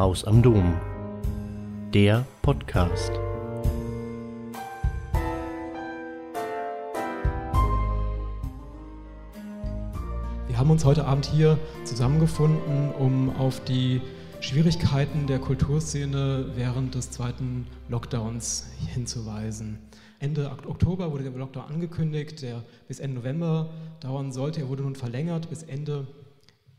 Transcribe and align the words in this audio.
Haus 0.00 0.24
am 0.24 0.40
Dom. 0.40 0.80
Der 1.92 2.24
Podcast. 2.40 3.12
Wir 10.48 10.56
haben 10.56 10.70
uns 10.70 10.86
heute 10.86 11.04
Abend 11.04 11.26
hier 11.26 11.58
zusammengefunden, 11.84 12.92
um 12.98 13.36
auf 13.36 13.62
die 13.64 14.00
Schwierigkeiten 14.40 15.26
der 15.26 15.38
Kulturszene 15.38 16.46
während 16.56 16.94
des 16.94 17.10
zweiten 17.10 17.66
Lockdowns 17.90 18.70
hinzuweisen. 18.94 19.80
Ende 20.18 20.50
Oktober 20.66 21.12
wurde 21.12 21.24
der 21.24 21.32
Lockdown 21.32 21.64
angekündigt, 21.64 22.40
der 22.40 22.64
bis 22.88 23.00
Ende 23.00 23.18
November 23.18 23.68
dauern 24.00 24.32
sollte. 24.32 24.62
Er 24.62 24.70
wurde 24.70 24.82
nun 24.82 24.96
verlängert 24.96 25.50
bis 25.50 25.62
Ende 25.62 26.06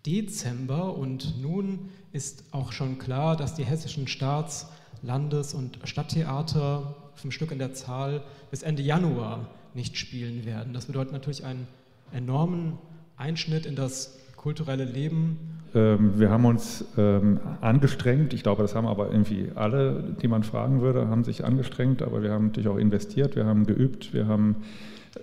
Dezember 0.06 0.98
und 0.98 1.42
nun 1.42 1.90
ist 2.12 2.46
auch 2.52 2.72
schon 2.72 2.98
klar, 2.98 3.36
dass 3.36 3.55
die 3.55 3.64
hessischen 3.64 4.08
Staats-, 4.08 4.68
Landes- 5.04 5.54
und 5.54 5.80
Stadttheater, 5.84 6.96
fünf 7.16 7.34
Stück 7.34 7.52
in 7.52 7.59
der 7.59 7.73
Zahl, 7.73 8.22
bis 8.50 8.64
Ende 8.64 8.84
Januar 8.84 9.48
nicht 9.73 9.98
spielen 9.98 10.45
werden. 10.45 10.73
Das 10.73 10.86
bedeutet 10.86 11.14
natürlich 11.14 11.45
einen 11.45 11.68
enormen 12.12 12.78
Einschnitt 13.18 13.66
in 13.66 13.76
das 13.76 14.18
kulturelle 14.36 14.86
Leben. 14.86 15.38
Ähm, 15.73 16.20
wir 16.20 16.30
haben 16.30 16.45
uns 16.45 16.84
ähm, 16.98 17.40
angestrengt, 17.62 18.34
ich 18.34 18.44
glaube, 18.44 18.64
das 18.64 18.76
haben 18.76 18.88
aber 18.88 19.12
irgendwie 19.12 19.50
alle, 19.56 20.16
die 20.22 20.28
man 20.28 20.44
fragen 20.44 20.81
würde, 20.81 21.08
haben 21.08 21.23
sich 21.23 21.45
angestrengt, 21.45 22.02
aber 22.02 22.22
wir 22.22 22.31
haben 22.31 22.48
natürlich 22.48 22.68
auch 22.68 22.78
investiert, 22.78 23.36
wir 23.36 23.45
haben 23.45 23.66
geübt, 23.66 24.14
wir 24.14 24.28
haben 24.28 24.58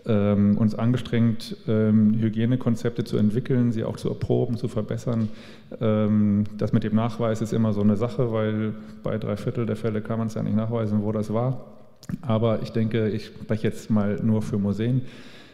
ähm, 0.06 0.58
uns 0.58 0.74
angestrengt, 0.74 1.56
Hygienekonzepte 1.66 3.04
zu 3.04 3.16
entwickeln, 3.16 3.72
sie 3.72 3.84
auch 3.84 3.96
zu 3.96 4.08
erproben, 4.08 4.56
zu 4.56 4.68
verbessern. 4.68 5.28
das 5.70 6.72
mit 6.72 6.84
dem 6.84 6.94
Nachweis 6.94 7.40
ist 7.40 7.52
immer 7.52 7.72
so 7.72 7.80
eine 7.80 7.96
Sache, 7.96 8.32
weil 8.32 8.74
bei 9.02 9.18
drei 9.18 9.36
Viertel 9.36 9.66
der 9.66 9.76
Fälle 9.76 10.00
kann 10.00 10.18
man 10.18 10.28
es 10.28 10.34
ja 10.34 10.42
nicht 10.42 10.56
nachweisen, 10.56 11.02
wo 11.02 11.12
das 11.12 11.32
war. 11.32 11.64
Aber 12.22 12.62
ich 12.62 12.70
denke, 12.70 13.08
ich 13.08 13.26
spreche 13.26 13.68
jetzt 13.68 13.90
mal 13.90 14.18
nur 14.22 14.42
für 14.42 14.58
Museen. 14.58 15.02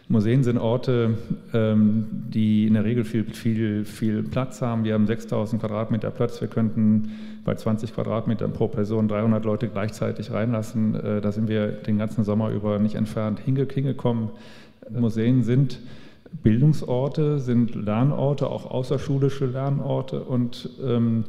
Museen 0.07 0.43
sind 0.43 0.59
Orte, 0.59 1.17
ähm, 1.53 2.05
die 2.29 2.67
in 2.67 2.75
der 2.75 2.83
Regel 2.83 3.03
viel, 3.03 3.23
viel, 3.25 3.85
viel 3.85 4.21
Platz 4.21 4.61
haben. 4.61 4.83
Wir 4.83 4.93
haben 4.93 5.07
6000 5.07 5.59
Quadratmeter 5.59 6.11
Platz. 6.11 6.39
Wir 6.41 6.47
könnten 6.47 7.11
bei 7.43 7.55
20 7.55 7.93
Quadratmetern 7.93 8.53
pro 8.53 8.67
Person 8.67 9.07
300 9.07 9.43
Leute 9.45 9.67
gleichzeitig 9.67 10.31
reinlassen. 10.31 10.95
Äh, 10.95 11.21
da 11.21 11.31
sind 11.31 11.47
wir 11.47 11.67
den 11.67 11.97
ganzen 11.97 12.23
Sommer 12.23 12.51
über 12.51 12.77
nicht 12.77 12.95
entfernt 12.95 13.39
hingekommen. 13.39 14.29
Museen 14.91 15.43
sind 15.43 15.79
Bildungsorte, 16.43 17.39
sind 17.39 17.73
Lernorte, 17.73 18.47
auch 18.47 18.69
außerschulische 18.69 19.47
Lernorte 19.47 20.21
und 20.21 20.69
ähm, 20.85 21.23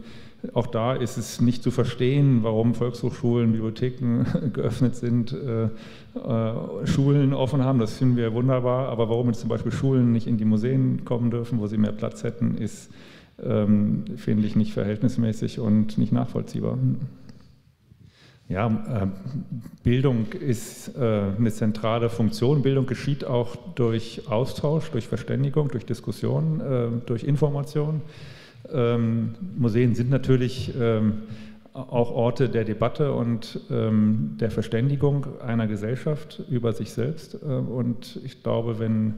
auch 0.55 0.67
da 0.67 0.95
ist 0.95 1.17
es 1.17 1.41
nicht 1.41 1.63
zu 1.63 1.71
verstehen, 1.71 2.43
warum 2.43 2.75
Volkshochschulen, 2.75 3.53
Bibliotheken 3.53 4.25
geöffnet 4.53 4.97
sind, 4.97 5.33
äh, 5.33 5.65
äh, 5.65 6.87
Schulen 6.87 7.33
offen 7.35 7.65
haben. 7.65 7.79
Das 7.79 7.99
finden 7.99 8.17
wir 8.17 8.35
wunderbar. 8.35 8.89
Aber 8.89 9.09
warum 9.09 9.29
jetzt 9.29 9.41
zum 9.41 9.49
Beispiel 9.49 9.73
Schulen 9.73 10.13
nicht 10.13 10.27
in 10.27 10.37
die 10.39 10.45
Museen 10.45 11.05
kommen 11.05 11.31
dürfen, 11.31 11.61
wo 11.61 11.67
sie 11.67 11.79
mehr 11.79 11.93
Platz 11.93 12.25
hätten, 12.25 12.57
ist, 12.59 12.91
ähm, 13.43 14.05
finde 14.17 14.47
ich, 14.47 14.57
nicht 14.57 14.73
verhältnismäßig 14.73 15.61
und 15.61 15.99
nicht 15.99 16.13
nachvollziehbar. 16.13 16.79
Ja, 18.49 18.69
äh, 18.69 19.07
Bildung 19.83 20.27
ist 20.33 20.97
äh, 20.97 21.01
eine 21.37 21.51
zentrale 21.51 22.09
Funktion. 22.09 22.63
Bildung 22.63 22.87
geschieht 22.87 23.25
auch 23.25 23.57
durch 23.75 24.23
Austausch, 24.29 24.91
durch 24.93 25.09
Verständigung, 25.09 25.69
durch 25.69 25.85
Diskussion, 25.85 26.61
äh, 26.61 26.89
durch 27.07 27.25
Information. 27.25 28.03
Ähm, 28.73 29.35
Museen 29.57 29.95
sind 29.95 30.11
natürlich 30.11 30.73
ähm, 30.79 31.23
auch 31.73 32.11
Orte 32.11 32.49
der 32.49 32.65
Debatte 32.65 33.13
und 33.13 33.61
ähm, 33.71 34.37
der 34.41 34.51
Verständigung 34.51 35.27
einer 35.41 35.67
Gesellschaft 35.67 36.43
über 36.49 36.73
sich 36.73 36.93
selbst. 36.93 37.35
Äh, 37.35 37.47
und 37.47 38.21
ich 38.25 38.43
glaube, 38.43 38.79
wenn 38.79 39.15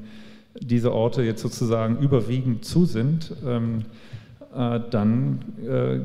diese 0.61 0.93
Orte 0.93 1.23
jetzt 1.23 1.43
sozusagen 1.43 1.99
überwiegend 1.99 2.65
zu 2.65 2.85
sind, 2.85 3.33
ähm, 3.47 3.85
äh, 4.55 4.81
dann 4.91 5.41
äh, 5.67 5.99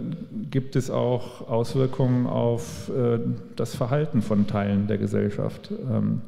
gibt 0.51 0.75
es 0.75 0.91
auch 0.91 1.47
Auswirkungen 1.50 2.28
auf 2.28 2.89
äh, 2.89 3.19
das 3.56 3.75
Verhalten 3.75 4.22
von 4.22 4.47
Teilen 4.47 4.88
der 4.88 4.97
Gesellschaft. 4.97 5.72
Ähm, 5.72 6.22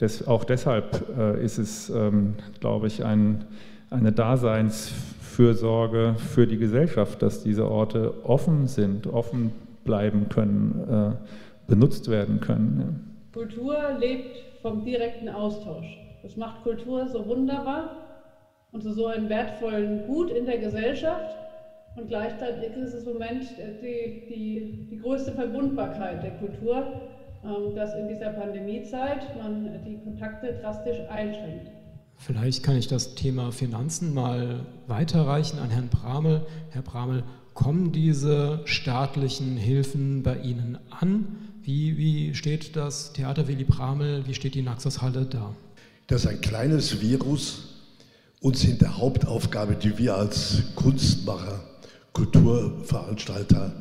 des, 0.00 0.26
auch 0.26 0.44
deshalb 0.44 1.06
äh, 1.18 1.42
ist 1.42 1.58
es, 1.58 1.90
ähm, 1.90 2.34
glaube 2.60 2.86
ich, 2.86 3.04
ein, 3.04 3.44
eine 3.90 4.12
Daseinsfürsorge 5.36 6.14
für 6.18 6.46
die 6.46 6.56
Gesellschaft, 6.56 7.20
dass 7.22 7.42
diese 7.42 7.70
Orte 7.70 8.24
offen 8.24 8.66
sind, 8.66 9.06
offen 9.06 9.52
bleiben 9.84 10.28
können, 10.28 10.88
äh, 10.88 11.70
benutzt 11.70 12.10
werden 12.10 12.40
können. 12.40 13.28
Kultur 13.32 13.76
lebt 13.98 14.36
vom 14.62 14.84
direkten 14.84 15.28
Austausch. 15.28 15.98
Das 16.22 16.36
macht 16.36 16.62
Kultur 16.62 17.06
so 17.08 17.26
wunderbar 17.26 17.90
und 18.72 18.82
so 18.82 19.06
einem 19.06 19.28
wertvollen 19.28 20.06
Gut 20.06 20.30
in 20.30 20.46
der 20.46 20.58
Gesellschaft. 20.58 21.36
Und 21.96 22.08
gleichzeitig 22.08 22.76
ist 22.76 22.94
es 22.94 23.06
im 23.06 23.14
Moment 23.14 23.44
die, 23.82 24.26
die, 24.28 24.88
die 24.90 24.98
größte 24.98 25.32
Verbundbarkeit 25.32 26.22
der 26.22 26.32
Kultur, 26.32 26.84
ähm, 27.44 27.74
dass 27.74 27.94
in 27.94 28.08
dieser 28.08 28.30
Pandemiezeit 28.30 29.36
man 29.36 29.80
die 29.86 29.98
Kontakte 29.98 30.58
drastisch 30.60 31.00
einschränkt. 31.10 31.70
Vielleicht 32.16 32.62
kann 32.62 32.76
ich 32.76 32.88
das 32.88 33.14
Thema 33.14 33.52
Finanzen 33.52 34.14
mal 34.14 34.66
weiterreichen 34.86 35.58
an 35.58 35.70
Herrn 35.70 35.88
Bramel. 35.88 36.46
Herr 36.70 36.82
Bramel, 36.82 37.22
Kommen 37.56 37.90
diese 37.90 38.60
staatlichen 38.66 39.56
Hilfen 39.56 40.22
bei 40.22 40.36
Ihnen 40.40 40.78
an? 40.90 41.38
Wie, 41.62 41.96
wie 41.96 42.34
steht 42.34 42.76
das 42.76 43.14
Theater 43.14 43.48
Willy 43.48 43.64
Bramel, 43.64 44.26
wie 44.26 44.34
steht 44.34 44.54
die 44.54 44.60
Naxos-Halle 44.60 45.24
da? 45.24 45.54
Das 46.06 46.24
ist 46.24 46.26
ein 46.26 46.42
kleines 46.42 47.00
Virus 47.00 47.68
uns 48.40 48.62
in 48.62 48.76
der 48.76 48.98
Hauptaufgabe, 48.98 49.74
die 49.74 49.96
wir 49.96 50.16
als 50.16 50.64
Kunstmacher, 50.74 51.64
Kulturveranstalter 52.12 53.72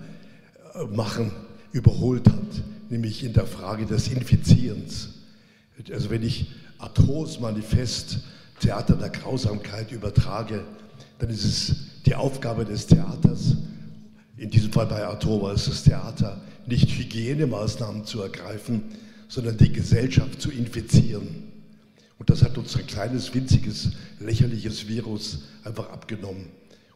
äh, 0.74 0.86
machen, 0.96 1.34
überholt 1.74 2.30
hat, 2.30 2.64
nämlich 2.90 3.26
in 3.26 3.34
der 3.34 3.46
Frage 3.46 3.86
des 3.86 4.08
Infizierens. 4.08 5.15
Also 5.92 6.10
wenn 6.10 6.24
ich 6.24 6.48
Arthurs 6.78 7.40
Manifest 7.40 8.20
Theater 8.60 8.96
der 8.96 9.10
Grausamkeit 9.10 9.92
übertrage, 9.92 10.64
dann 11.20 11.30
ist 11.30 11.44
es 11.44 11.76
die 12.06 12.16
Aufgabe 12.16 12.66
des 12.66 12.88
Theaters, 12.88 13.56
in 14.38 14.50
diesem 14.50 14.72
Fall 14.72 14.88
bei 14.88 15.06
Atoma 15.06 15.54
ist 15.54 15.68
das 15.68 15.84
Theater, 15.84 16.42
nicht 16.66 16.90
Hygienemaßnahmen 16.90 18.06
zu 18.06 18.22
ergreifen, 18.22 18.84
sondern 19.30 19.58
die 19.58 19.72
Gesellschaft 19.72 20.42
zu 20.42 20.52
infizieren. 20.52 21.44
Und 22.20 22.30
das 22.30 22.44
hat 22.44 22.58
uns 22.58 22.76
ein 22.76 22.86
kleines, 22.86 23.34
winziges, 23.34 23.92
lächerliches 24.20 24.88
Virus 24.88 25.44
einfach 25.64 25.90
abgenommen. 25.90 26.48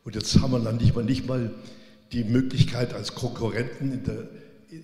Und 0.03 0.15
jetzt 0.15 0.39
haben 0.41 0.51
wir 0.51 0.59
dann 0.59 0.77
nicht 0.77 0.95
mal, 0.95 1.03
nicht 1.03 1.27
mal 1.27 1.51
die 2.11 2.23
Möglichkeit, 2.23 2.93
als 2.93 3.15
Konkurrenten 3.15 3.91
in 3.91 4.03
der, 4.03 4.29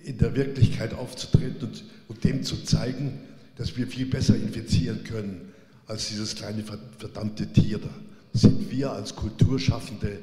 in 0.04 0.18
der 0.18 0.34
Wirklichkeit 0.34 0.94
aufzutreten 0.94 1.68
und, 1.68 1.84
und 2.08 2.24
dem 2.24 2.42
zu 2.42 2.62
zeigen, 2.64 3.20
dass 3.56 3.76
wir 3.76 3.86
viel 3.86 4.06
besser 4.06 4.36
infizieren 4.36 5.04
können 5.04 5.52
als 5.86 6.08
dieses 6.08 6.34
kleine 6.34 6.62
verdammte 6.98 7.52
Tier 7.52 7.78
da 7.78 7.90
sind 8.36 8.70
wir 8.70 8.92
als 8.92 9.16
Kulturschaffende 9.16 10.18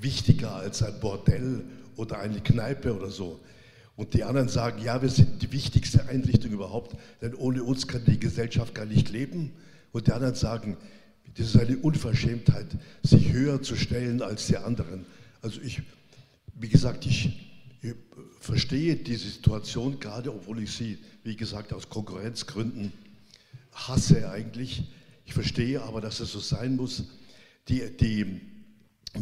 wichtiger 0.00 0.54
als 0.54 0.82
ein 0.82 0.98
Bordell 1.00 1.64
oder 1.96 2.18
eine 2.18 2.40
Kneipe 2.40 2.96
oder 2.96 3.10
so. 3.10 3.40
Und 3.96 4.14
die 4.14 4.24
anderen 4.24 4.48
sagen, 4.48 4.80
ja, 4.82 5.02
wir 5.02 5.08
sind 5.08 5.42
die 5.42 5.52
wichtigste 5.52 6.08
Einrichtung 6.08 6.52
überhaupt, 6.52 6.96
denn 7.20 7.34
ohne 7.34 7.64
uns 7.64 7.88
kann 7.88 8.04
die 8.06 8.18
Gesellschaft 8.18 8.74
gar 8.74 8.86
nicht 8.86 9.10
leben. 9.10 9.52
Und 9.92 10.06
die 10.06 10.12
anderen 10.12 10.36
sagen, 10.36 10.76
das 11.36 11.54
ist 11.54 11.60
eine 11.60 11.76
Unverschämtheit, 11.76 12.66
sich 13.02 13.32
höher 13.32 13.60
zu 13.60 13.76
stellen 13.76 14.22
als 14.22 14.46
die 14.46 14.56
anderen. 14.56 15.04
Also 15.42 15.60
ich, 15.60 15.82
wie 16.54 16.68
gesagt, 16.68 17.06
ich, 17.06 17.47
verstehe 18.40 18.96
diese 18.96 19.28
Situation 19.28 20.00
gerade, 20.00 20.32
obwohl 20.32 20.62
ich 20.62 20.72
sie, 20.72 20.98
wie 21.22 21.36
gesagt, 21.36 21.72
aus 21.72 21.88
Konkurrenzgründen 21.88 22.92
hasse 23.72 24.30
eigentlich. 24.30 24.84
Ich 25.24 25.34
verstehe 25.34 25.82
aber, 25.82 26.00
dass 26.00 26.20
es 26.20 26.32
so 26.32 26.40
sein 26.40 26.76
muss 26.76 27.04
die, 27.68 27.96
die 27.96 28.40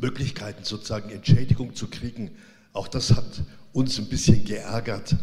Möglichkeiten 0.00 0.64
sozusagen 0.64 1.10
Entschädigung 1.10 1.74
zu 1.74 1.88
kriegen, 1.88 2.30
auch 2.72 2.88
das 2.88 3.14
hat 3.14 3.42
uns 3.72 3.98
ein 3.98 4.08
bisschen 4.08 4.44
geärgert, 4.44 5.16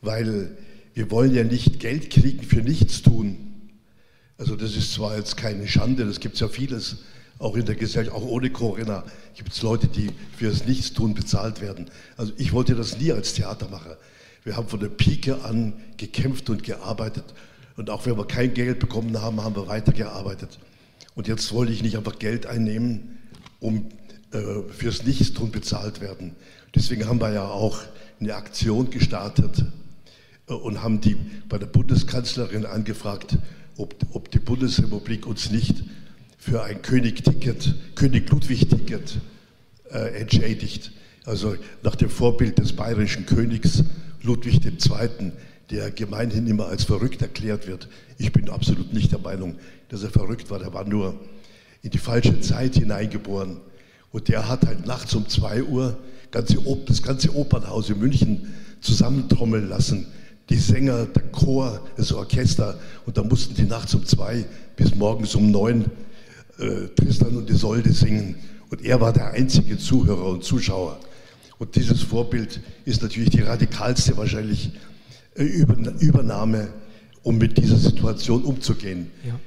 weil 0.00 0.56
wir 0.94 1.10
wollen 1.10 1.34
ja 1.34 1.44
nicht 1.44 1.80
Geld 1.80 2.10
kriegen 2.10 2.42
für 2.42 2.62
nichts 2.62 3.02
tun. 3.02 3.70
Also 4.38 4.56
das 4.56 4.76
ist 4.76 4.92
zwar 4.92 5.16
jetzt 5.16 5.36
keine 5.36 5.68
Schande, 5.68 6.04
das 6.04 6.20
gibt 6.20 6.34
es 6.34 6.40
ja 6.40 6.48
vieles, 6.48 6.98
auch 7.38 7.56
in 7.56 7.66
der 7.66 7.74
Gesellschaft, 7.74 8.16
auch 8.16 8.24
ohne 8.24 8.50
Corinna 8.50 9.04
gibt 9.34 9.52
es 9.52 9.62
Leute, 9.62 9.88
die 9.88 10.10
für 10.36 10.48
das 10.48 10.66
Nichtstun 10.66 11.14
bezahlt 11.14 11.60
werden. 11.60 11.90
Also 12.16 12.32
ich 12.36 12.52
wollte 12.52 12.74
das 12.74 12.98
nie 12.98 13.12
als 13.12 13.34
Theatermacher. 13.34 13.96
Wir 14.44 14.56
haben 14.56 14.68
von 14.68 14.80
der 14.80 14.88
Pike 14.88 15.42
an 15.42 15.74
gekämpft 15.96 16.50
und 16.50 16.62
gearbeitet 16.62 17.24
und 17.76 17.90
auch 17.90 18.06
wenn 18.06 18.16
wir 18.16 18.26
kein 18.26 18.54
Geld 18.54 18.78
bekommen 18.78 19.20
haben, 19.20 19.42
haben 19.42 19.56
wir 19.56 19.66
weitergearbeitet. 19.66 20.58
Und 21.14 21.28
jetzt 21.28 21.52
wollte 21.52 21.72
ich 21.72 21.82
nicht 21.82 21.96
einfach 21.96 22.18
Geld 22.18 22.46
einnehmen, 22.46 23.18
um 23.60 23.88
äh, 24.32 24.62
fürs 24.70 25.04
Nichtstun 25.04 25.50
bezahlt 25.50 26.00
werden. 26.00 26.36
Deswegen 26.74 27.06
haben 27.06 27.20
wir 27.20 27.32
ja 27.32 27.46
auch 27.46 27.80
eine 28.20 28.34
Aktion 28.34 28.90
gestartet 28.90 29.64
äh, 30.48 30.52
und 30.52 30.82
haben 30.82 31.00
die 31.00 31.16
bei 31.48 31.58
der 31.58 31.66
Bundeskanzlerin 31.66 32.66
angefragt, 32.66 33.38
ob, 33.76 33.94
ob 34.12 34.30
die 34.30 34.38
Bundesrepublik 34.38 35.26
uns 35.26 35.50
nicht 35.50 35.82
für 36.44 36.62
ein 36.62 36.82
König-Ticket, 36.82 37.74
König-Ludwig-Ticket 37.94 39.18
äh, 39.90 40.20
entschädigt. 40.20 40.92
Also 41.24 41.56
nach 41.82 41.96
dem 41.96 42.10
Vorbild 42.10 42.58
des 42.58 42.74
bayerischen 42.74 43.24
Königs 43.24 43.82
Ludwig 44.20 44.60
II., 44.62 45.32
der 45.70 45.90
gemeinhin 45.90 46.46
immer 46.46 46.66
als 46.66 46.84
verrückt 46.84 47.22
erklärt 47.22 47.66
wird. 47.66 47.88
Ich 48.18 48.30
bin 48.30 48.50
absolut 48.50 48.92
nicht 48.92 49.10
der 49.10 49.20
Meinung, 49.20 49.54
dass 49.88 50.02
er 50.02 50.10
verrückt 50.10 50.50
war. 50.50 50.58
Der 50.58 50.74
war 50.74 50.84
nur 50.84 51.18
in 51.80 51.88
die 51.88 51.98
falsche 51.98 52.38
Zeit 52.42 52.74
hineingeboren. 52.74 53.56
Und 54.12 54.28
der 54.28 54.46
hat 54.46 54.66
halt 54.66 54.86
nachts 54.86 55.14
um 55.14 55.26
2 55.26 55.62
Uhr 55.62 55.96
ganze, 56.30 56.58
das 56.84 57.02
ganze 57.02 57.34
Opernhaus 57.34 57.88
in 57.88 57.98
München 57.98 58.52
zusammentrommeln 58.82 59.66
lassen. 59.66 60.08
Die 60.50 60.56
Sänger, 60.56 61.06
der 61.06 61.22
Chor, 61.22 61.80
das 61.96 62.12
Orchester. 62.12 62.78
Und 63.06 63.16
da 63.16 63.22
mussten 63.22 63.54
die 63.54 63.64
nachts 63.64 63.94
um 63.94 64.04
zwei 64.04 64.44
bis 64.76 64.94
morgens 64.94 65.34
um 65.34 65.50
neun 65.50 65.86
äh, 66.58 66.88
Tristan 66.96 67.36
und 67.36 67.50
Isolde 67.50 67.92
singen. 67.92 68.36
Und 68.70 68.84
er 68.84 69.00
war 69.00 69.12
der 69.12 69.32
einzige 69.32 69.78
Zuhörer 69.78 70.26
und 70.26 70.44
Zuschauer. 70.44 70.98
Und 71.58 71.76
dieses 71.76 72.02
Vorbild 72.02 72.60
ist 72.84 73.02
natürlich 73.02 73.30
die 73.30 73.40
radikalste 73.40 74.16
wahrscheinlich 74.16 74.72
äh, 75.36 75.44
Übernahme, 75.44 76.68
um 77.22 77.38
mit 77.38 77.58
dieser 77.58 77.76
Situation 77.76 78.44
umzugehen. 78.44 79.10
Ja. 79.26 79.38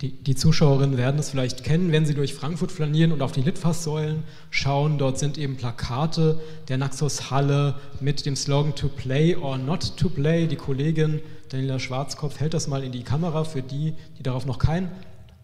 Die, 0.00 0.10
die, 0.10 0.34
Zuschauerinnen 0.34 0.98
werden 0.98 1.20
es 1.20 1.30
vielleicht 1.30 1.62
kennen, 1.62 1.92
wenn 1.92 2.04
sie 2.04 2.14
durch 2.14 2.34
Frankfurt 2.34 2.72
flanieren 2.72 3.12
und 3.12 3.22
auf 3.22 3.32
die 3.32 3.42
Litfaßsäulen 3.42 4.24
schauen. 4.50 4.98
Dort 4.98 5.18
sind 5.18 5.38
eben 5.38 5.56
Plakate 5.56 6.40
der 6.68 6.78
Naxos-Halle 6.78 7.76
mit 8.00 8.26
dem 8.26 8.34
Slogan 8.34 8.74
To 8.74 8.88
Play 8.88 9.36
or 9.36 9.56
Not 9.56 9.96
to 9.96 10.08
Play. 10.08 10.46
Die 10.48 10.56
Kollegin 10.56 11.20
Daniela 11.48 11.78
Schwarzkopf 11.78 12.40
hält 12.40 12.54
das 12.54 12.66
mal 12.66 12.82
in 12.82 12.90
die 12.90 13.04
Kamera 13.04 13.44
für 13.44 13.62
die, 13.62 13.94
die 14.18 14.22
darauf 14.24 14.46
noch 14.46 14.58
kein 14.58 14.90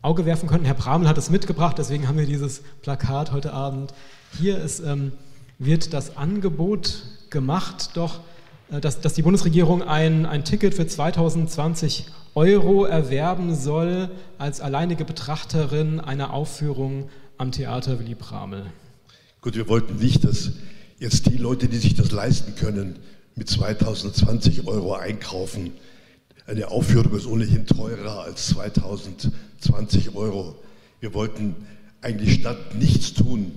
Auge 0.03 0.25
werfen 0.25 0.49
könnten. 0.49 0.65
Herr 0.65 0.75
Bramel 0.75 1.09
hat 1.09 1.19
es 1.19 1.29
mitgebracht, 1.29 1.77
deswegen 1.79 2.09
haben 2.09 2.19
wir 2.19 2.27
dieses 2.27 2.63
Plakat 2.81 3.33
heute 3.33 3.53
Abend. 3.53 3.93
Hier 4.39 4.59
ist, 4.59 4.81
ähm, 4.81 5.13
wird 5.59 5.93
das 5.93 6.17
Angebot 6.17 7.03
gemacht, 7.29 7.91
doch 7.95 8.21
äh, 8.71 8.81
dass, 8.81 9.01
dass, 9.01 9.15
die 9.15 9.23
Bundesregierung 9.23 9.83
ein, 9.83 10.25
ein 10.25 10.45
Ticket 10.45 10.75
für 10.75 10.87
2020 10.87 12.07
Euro 12.35 12.85
erwerben 12.85 13.55
soll 13.55 14.11
als 14.39 14.61
alleinige 14.61 15.05
Betrachterin 15.05 16.01
einer 16.01 16.33
Aufführung 16.33 17.11
am 17.37 17.53
Theater 17.53 17.99
Willy 17.99 18.15
Bramel. 18.15 18.65
Gut, 19.43 19.57
wir 19.57 19.69
wollten 19.69 19.97
nicht, 19.97 20.25
dass 20.25 20.53
jetzt 20.99 21.27
die 21.27 21.37
Leute, 21.37 21.69
die 21.69 21.79
sich 21.79 21.95
das 21.95 22.11
leisten 22.11 22.55
können, 22.55 22.99
mit 23.35 23.49
2020 23.49 24.67
Euro 24.67 24.95
einkaufen. 24.95 25.73
Eine 26.51 26.67
Aufführung 26.67 27.17
ist 27.17 27.27
ohnehin 27.27 27.65
teurer 27.65 28.25
als 28.25 28.49
2020 28.49 30.17
Euro. 30.17 30.57
Wir 30.99 31.15
wollten 31.15 31.55
eigentlich 32.03 32.41
statt 32.41 32.75
nichts 32.75 33.15
tun 33.15 33.53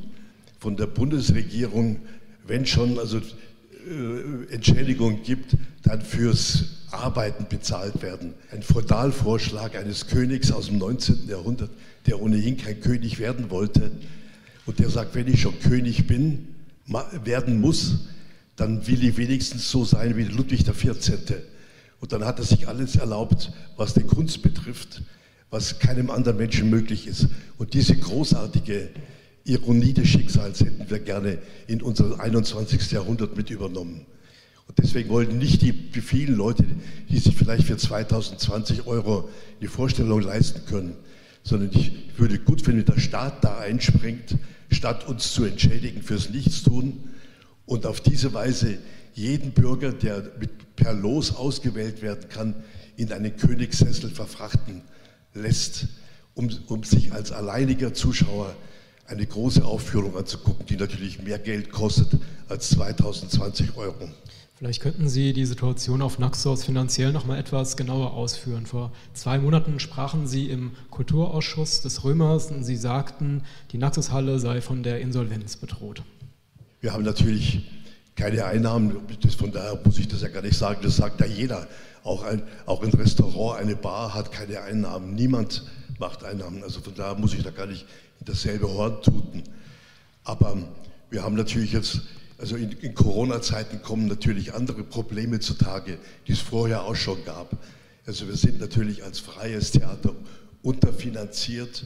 von 0.59 0.77
der 0.77 0.85
Bundesregierung, 0.85 2.01
wenn 2.45 2.67
schon 2.67 2.99
also 2.99 3.17
äh, 3.17 4.53
Entschädigung 4.53 5.23
gibt, 5.23 5.57
dann 5.81 6.03
fürs 6.03 6.65
Arbeiten 6.91 7.47
bezahlt 7.49 8.03
werden. 8.03 8.35
Ein 8.51 8.61
Feudalvorschlag 8.61 9.75
eines 9.75 10.05
Königs 10.05 10.51
aus 10.51 10.67
dem 10.67 10.77
19. 10.77 11.27
Jahrhundert, 11.27 11.71
der 12.05 12.21
ohnehin 12.21 12.57
kein 12.57 12.79
König 12.79 13.17
werden 13.17 13.49
wollte 13.49 13.89
und 14.67 14.77
der 14.77 14.91
sagt, 14.91 15.15
wenn 15.15 15.27
ich 15.27 15.41
schon 15.41 15.59
König 15.61 16.05
bin, 16.05 16.49
werden 17.23 17.59
muss, 17.59 18.01
dann 18.55 18.85
will 18.85 19.03
ich 19.03 19.17
wenigstens 19.17 19.71
so 19.71 19.83
sein 19.83 20.15
wie 20.15 20.25
Ludwig 20.25 20.63
XIV. 20.63 21.41
Und 22.03 22.11
dann 22.11 22.25
hat 22.25 22.38
er 22.38 22.44
sich 22.44 22.67
alles 22.67 22.97
erlaubt, 22.97 23.53
was 23.77 23.94
die 23.94 24.03
Kunst 24.03 24.41
betrifft, 24.41 25.03
was 25.50 25.79
keinem 25.79 26.09
anderen 26.09 26.35
Menschen 26.35 26.69
möglich 26.69 27.07
ist. 27.07 27.29
Und 27.57 27.73
diese 27.73 27.95
großartige 27.95 28.89
Ironie 29.45 29.94
des 29.94 30.09
Schicksals 30.09 30.59
hätten 30.59 30.89
wir 30.89 31.00
gerne 31.00 31.38
in 31.65 31.81
unser 31.81 32.19
21. 32.19 32.91
Jahrhundert 32.91 33.38
mit 33.38 33.51
übernommen. 33.51 34.05
Und 34.67 34.79
deswegen 34.79 35.07
wollten 35.07 35.38
nicht 35.38 35.61
die, 35.61 35.71
die 35.71 36.01
vielen 36.01 36.35
Leute, 36.35 36.65
die 37.09 37.19
sich 37.19 37.38
vielleicht 37.38 37.67
für 37.67 37.77
2020 37.77 38.85
Euro 38.85 39.29
die 39.61 39.67
Vorstellung 39.67 40.19
leisten 40.19 40.65
können, 40.65 40.97
sondern 41.41 41.69
ich 41.71 41.94
würde 42.17 42.38
gut 42.38 42.63
finden, 42.63 42.85
wenn 42.85 42.95
der 42.95 43.01
Staat 43.01 43.45
da 43.45 43.59
einspringt, 43.59 44.35
statt 44.69 45.07
uns 45.07 45.31
zu 45.31 45.45
entschädigen 45.45 46.03
fürs 46.03 46.29
Nichtstun 46.31 47.00
und 47.65 47.85
auf 47.85 48.01
diese 48.01 48.33
Weise 48.33 48.77
jeden 49.13 49.51
Bürger, 49.51 49.94
der 49.94 50.29
mit, 50.38 50.50
per 50.75 50.93
Los 50.93 51.35
ausgewählt 51.35 52.01
werden 52.01 52.29
kann, 52.29 52.55
in 52.95 53.11
einen 53.11 53.35
Königssessel 53.35 54.09
verfrachten 54.09 54.81
lässt, 55.33 55.87
um, 56.35 56.49
um 56.67 56.83
sich 56.83 57.11
als 57.13 57.31
alleiniger 57.31 57.93
Zuschauer 57.93 58.55
eine 59.07 59.25
große 59.25 59.65
Aufführung 59.65 60.15
anzugucken, 60.17 60.65
die 60.65 60.77
natürlich 60.77 61.21
mehr 61.21 61.39
Geld 61.39 61.71
kostet 61.71 62.19
als 62.47 62.69
2020 62.69 63.75
Euro. 63.75 64.09
Vielleicht 64.55 64.81
könnten 64.81 65.09
Sie 65.09 65.33
die 65.33 65.45
Situation 65.45 66.01
auf 66.01 66.19
Naxos 66.19 66.63
finanziell 66.63 67.11
noch 67.11 67.25
mal 67.25 67.37
etwas 67.37 67.75
genauer 67.75 68.13
ausführen. 68.13 68.65
Vor 68.65 68.93
zwei 69.13 69.37
Monaten 69.37 69.79
sprachen 69.79 70.25
Sie 70.25 70.49
im 70.49 70.71
Kulturausschuss 70.89 71.81
des 71.81 72.03
Römers 72.03 72.49
und 72.49 72.63
Sie 72.63 72.77
sagten, 72.77 73.43
die 73.71 73.77
Naxos-Halle 73.77 74.39
sei 74.39 74.61
von 74.61 74.83
der 74.83 75.01
Insolvenz 75.01 75.57
bedroht. 75.57 76.03
Wir 76.79 76.93
haben 76.93 77.03
natürlich 77.03 77.63
keine 78.15 78.45
Einnahmen. 78.45 78.95
von 79.38 79.51
daher 79.51 79.80
muss 79.83 79.98
ich 80.00 80.07
das 80.07 80.21
ja 80.21 80.27
gar 80.27 80.42
nicht 80.42 80.57
sagen. 80.57 80.80
Das 80.83 80.98
sagt 80.98 81.19
ja 81.19 81.25
jeder. 81.25 81.68
Auch 82.04 82.24
ein, 82.24 82.44
auch 82.65 82.83
ein 82.83 82.92
Restaurant, 82.92 83.60
eine 83.60 83.75
Bar 83.75 84.13
hat 84.13 84.31
keine 84.31 84.62
Einnahmen. 84.62 85.15
Niemand 85.15 85.63
macht 86.00 86.24
Einnahmen. 86.24 86.63
Also 86.63 86.81
von 86.81 86.94
daher 86.95 87.15
muss 87.15 87.33
ich 87.33 87.44
da 87.44 87.51
gar 87.51 87.65
nicht 87.65 87.86
dasselbe 88.19 88.68
Horn 88.69 89.01
tuten. 89.01 89.44
Aber 90.24 90.57
wir 91.10 91.24
haben 91.24 91.36
natürlich 91.36 91.71
jetzt, 91.74 92.01
also 92.38 92.56
in, 92.56 92.71
in 92.71 92.94
Corona-Zeiten 92.94 93.81
kommen 93.81 94.07
natürlich 94.07 94.54
andere 94.54 94.83
Probleme 94.83 95.39
zutage, 95.39 95.98
die 96.27 96.33
es 96.33 96.39
vorher 96.39 96.83
auch 96.83 96.95
schon 96.95 97.24
gab. 97.25 97.57
Also 98.06 98.27
wir 98.27 98.36
sind 98.36 98.60
natürlich 98.60 99.04
als 99.04 99.19
freies 99.19 99.71
Theater 99.71 100.13
unterfinanziert. 100.62 101.86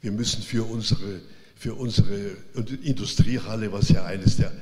Wir 0.00 0.12
müssen 0.12 0.42
für 0.42 0.64
unsere, 0.64 1.20
für 1.54 1.74
unsere 1.74 2.36
Industriehalle, 2.82 3.72
was 3.72 3.90
ja 3.90 4.04
eines 4.04 4.36
der 4.36 4.52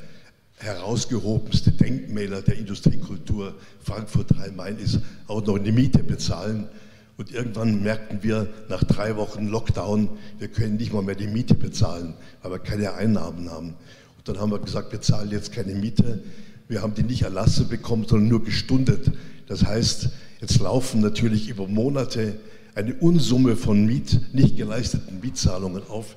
herausgehobenste 0.58 1.72
Denkmäler 1.72 2.42
der 2.42 2.56
Industriekultur 2.56 3.54
Frankfurt-Rhein-Main 3.80 4.78
ist, 4.78 5.00
auch 5.26 5.44
noch 5.44 5.56
eine 5.56 5.72
Miete 5.72 6.02
bezahlen. 6.02 6.68
Und 7.16 7.32
irgendwann 7.32 7.82
merkten 7.82 8.22
wir 8.22 8.48
nach 8.68 8.84
drei 8.84 9.16
Wochen 9.16 9.48
Lockdown, 9.48 10.08
wir 10.38 10.48
können 10.48 10.76
nicht 10.76 10.92
mal 10.92 11.02
mehr 11.02 11.16
die 11.16 11.26
Miete 11.26 11.54
bezahlen, 11.54 12.14
weil 12.42 12.52
wir 12.52 12.58
keine 12.60 12.94
Einnahmen 12.94 13.50
haben. 13.50 13.74
Und 14.16 14.28
dann 14.28 14.38
haben 14.38 14.52
wir 14.52 14.60
gesagt, 14.60 14.92
wir 14.92 15.00
zahlen 15.00 15.30
jetzt 15.30 15.52
keine 15.52 15.74
Miete. 15.74 16.22
Wir 16.68 16.82
haben 16.82 16.94
die 16.94 17.02
nicht 17.02 17.22
erlassen 17.22 17.68
bekommen, 17.68 18.06
sondern 18.06 18.28
nur 18.28 18.44
gestundet. 18.44 19.10
Das 19.46 19.64
heißt, 19.64 20.10
jetzt 20.40 20.60
laufen 20.60 21.00
natürlich 21.00 21.48
über 21.48 21.66
Monate 21.66 22.36
eine 22.74 22.94
Unsumme 22.94 23.56
von 23.56 23.84
Miet, 23.84 24.32
nicht 24.32 24.56
geleisteten 24.56 25.20
Mietzahlungen 25.20 25.82
auf, 25.88 26.16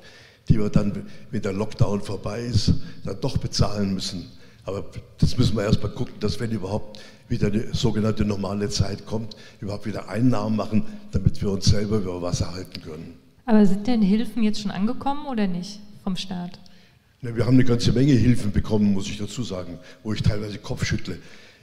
die 0.52 0.60
wir 0.60 0.70
dann, 0.70 1.06
wenn 1.32 1.42
der 1.42 1.54
Lockdown 1.54 2.02
vorbei 2.02 2.42
ist, 2.42 2.74
dann 3.06 3.20
doch 3.22 3.38
bezahlen 3.38 3.94
müssen. 3.94 4.28
Aber 4.66 4.86
das 5.18 5.38
müssen 5.38 5.56
wir 5.56 5.64
erst 5.64 5.82
mal 5.82 5.90
gucken, 5.90 6.16
dass 6.20 6.40
wenn 6.40 6.52
überhaupt 6.52 7.00
wieder 7.30 7.48
eine 7.48 7.74
sogenannte 7.74 8.26
normale 8.26 8.70
Zeit 8.70 9.06
kommt, 9.06 9.36
überhaupt 9.62 9.86
wieder 9.86 10.10
Einnahmen 10.10 10.56
machen, 10.56 10.84
damit 11.12 11.42
wir 11.42 11.50
uns 11.52 11.66
selber 11.66 11.98
über 11.98 12.22
Wasser 12.22 12.54
halten 12.54 12.82
können. 12.82 13.16
Aber 13.46 13.66
sind 13.66 13.88
denn 13.88 14.02
Hilfen 14.02 14.44
jetzt 14.44 14.62
schon 14.62 14.72
angekommen 14.72 15.26
oder 15.26 15.48
nicht 15.48 15.80
vom 16.04 16.16
Staat? 16.16 16.60
Ja, 17.22 17.36
wir 17.36 17.46
haben 17.46 17.54
eine 17.54 17.64
ganze 17.64 17.92
Menge 17.92 18.14
Hilfen 18.14 18.52
bekommen, 18.52 18.94
muss 18.94 19.08
ich 19.08 19.18
dazu 19.18 19.44
sagen, 19.44 19.80
wo 20.04 20.14
ich 20.14 20.22
teilweise 20.22 20.58
Kopf 20.58 20.86
schüttle. 20.86 21.18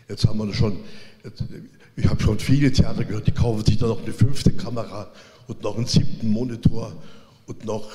Jetzt 0.08 0.26
haben 0.26 0.38
wir 0.38 0.52
schon, 0.54 0.78
ich 1.96 2.08
habe 2.08 2.22
schon 2.22 2.38
viele 2.38 2.72
Theater 2.72 3.04
gehört, 3.04 3.26
die 3.26 3.32
kaufen 3.32 3.64
sich 3.64 3.76
dann 3.76 3.90
noch 3.90 4.02
eine 4.02 4.12
fünfte 4.12 4.52
Kamera 4.52 5.10
und 5.46 5.62
noch 5.62 5.76
einen 5.76 5.86
siebten 5.86 6.30
Monitor 6.30 6.92
und 7.46 7.64
noch 7.64 7.90